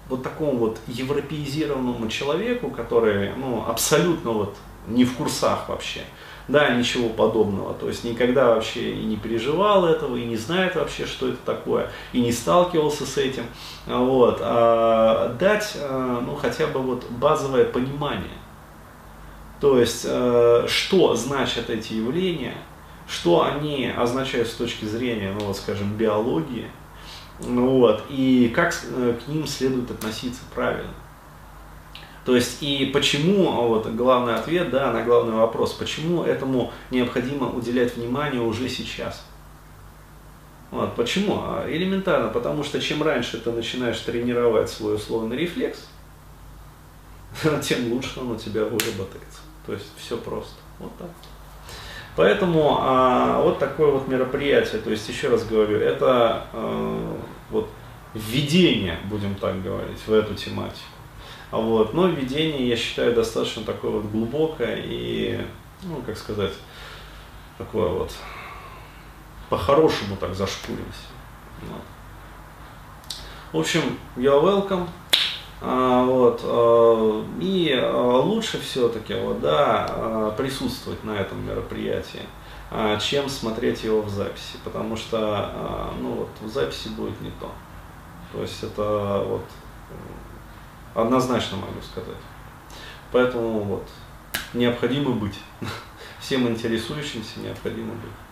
вот 0.09 0.23
такому 0.23 0.57
вот 0.57 0.79
европеизированному 0.87 2.09
человеку, 2.09 2.71
который 2.71 3.35
ну, 3.37 3.63
абсолютно 3.69 4.31
вот 4.31 4.57
не 4.89 5.05
в 5.05 5.15
курсах 5.15 5.69
вообще, 5.69 6.01
да, 6.49 6.71
ничего 6.71 7.11
подобного, 7.11 7.75
то 7.75 7.89
есть 7.89 8.03
никогда 8.03 8.55
вообще 8.55 8.93
и 8.93 9.05
не 9.05 9.17
переживал 9.17 9.85
этого, 9.85 10.17
и 10.17 10.25
не 10.25 10.37
знает 10.37 10.75
вообще, 10.77 11.05
что 11.05 11.29
это 11.29 11.39
такое, 11.45 11.91
и 12.15 12.23
не 12.23 12.33
сталкивался 12.33 13.05
с 13.05 13.19
этим, 13.19 13.45
вот, 13.87 14.39
а 14.41 15.37
дать, 15.39 15.77
ну, 16.25 16.35
хотя 16.41 16.69
бы 16.69 16.81
вот 16.81 17.05
базовое 17.11 17.65
понимание, 17.65 18.39
то 19.61 19.79
есть, 19.79 20.03
что 20.03 21.17
значат 21.17 21.69
эти 21.69 21.95
явления, 21.95 22.55
что 23.09 23.45
они 23.45 23.93
означают 23.97 24.49
с 24.49 24.55
точки 24.55 24.85
зрения, 24.85 25.33
ну, 25.33 25.47
вот, 25.47 25.57
скажем, 25.57 25.97
биологии, 25.97 26.69
ну, 27.41 27.79
вот, 27.79 28.05
и 28.09 28.53
как 28.55 28.75
э, 28.85 29.19
к 29.25 29.29
ним 29.29 29.47
следует 29.47 29.91
относиться 29.91 30.41
правильно. 30.55 30.95
То 32.25 32.35
есть 32.35 32.61
и 32.61 32.87
почему, 32.87 33.69
вот 33.69 33.87
главный 33.95 34.35
ответ 34.35 34.71
да, 34.71 34.91
на 34.91 35.05
главный 35.05 35.35
вопрос, 35.35 35.73
почему 35.75 36.25
этому 36.25 36.73
необходимо 36.91 37.49
уделять 37.49 37.97
внимание 37.97 38.43
уже 38.43 38.69
сейчас. 38.69 39.25
Вот, 40.73 40.97
почему? 40.97 41.39
А, 41.41 41.65
элементарно, 41.71 42.29
потому 42.29 42.65
что 42.65 42.81
чем 42.81 43.05
раньше 43.05 43.39
ты 43.39 43.53
начинаешь 43.53 44.01
тренировать 44.01 44.69
свой 44.69 44.97
условный 44.97 45.37
рефлекс, 45.37 45.87
тем 47.63 47.93
лучше 47.93 48.19
он 48.19 48.33
у 48.33 48.37
тебя 48.37 48.65
выработается. 48.65 49.41
То 49.65 49.75
есть 49.75 49.87
все 49.97 50.17
просто. 50.17 50.57
Вот 50.81 50.91
так. 50.99 51.11
Поэтому 52.17 52.79
а, 52.81 53.43
вот 53.43 53.59
такое 53.59 53.91
вот 53.91 54.09
мероприятие, 54.09 54.81
то 54.81 54.91
есть 54.91 55.07
еще 55.09 55.29
раз 55.29 55.45
говорю, 55.45 55.79
это 55.79 56.47
а, 56.53 57.21
вот 57.51 57.69
введение, 58.15 58.99
будем 59.05 59.35
так 59.35 59.63
говорить, 59.63 59.99
в 60.07 60.13
эту 60.13 60.35
тематику. 60.35 60.81
Вот. 61.51 61.93
Но 61.93 62.09
введение, 62.09 62.69
я 62.69 62.77
считаю, 62.77 63.15
достаточно 63.15 63.65
такое 63.65 63.91
вот 63.91 64.07
глубокое 64.07 64.83
и, 64.83 65.41
ну, 65.83 66.03
как 66.07 66.17
сказать, 66.17 66.53
такое 67.59 67.89
вот 67.89 68.11
по-хорошему 69.51 70.17
так 70.17 70.35
зашкуримся. 70.35 71.09
Вот. 71.63 71.83
В 73.53 73.59
общем, 73.61 73.99
you're 74.17 74.43
welcome. 74.43 74.89
А, 75.61 76.05
вот, 76.05 76.41
а, 76.45 77.25
и 77.41 77.73
а, 77.73 78.21
лучше 78.21 78.61
все-таки 78.61 79.15
вот, 79.15 79.41
да, 79.41 80.35
присутствовать 80.37 81.03
на 81.05 81.13
этом 81.13 81.47
мероприятии, 81.47 82.23
чем 83.01 83.29
смотреть 83.29 83.85
его 83.85 84.03
в 84.03 84.09
записи, 84.09 84.59
потому 84.65 84.97
что 84.97 85.93
ну, 86.01 86.13
вот, 86.13 86.29
в 86.43 86.53
записи 86.53 86.89
будет 86.89 87.21
не 87.21 87.31
то. 87.41 87.51
То 88.33 88.43
есть 88.43 88.63
это 88.63 89.25
вот 89.27 89.43
Однозначно 90.97 91.59
могу 91.59 91.83
сказать. 91.83 92.17
Поэтому 93.13 93.61
вот, 93.61 93.87
необходимо 94.55 95.11
быть. 95.11 95.39
Всем 96.21 96.49
интересующимся 96.49 97.41
необходимо 97.41 97.93
быть. 97.93 98.26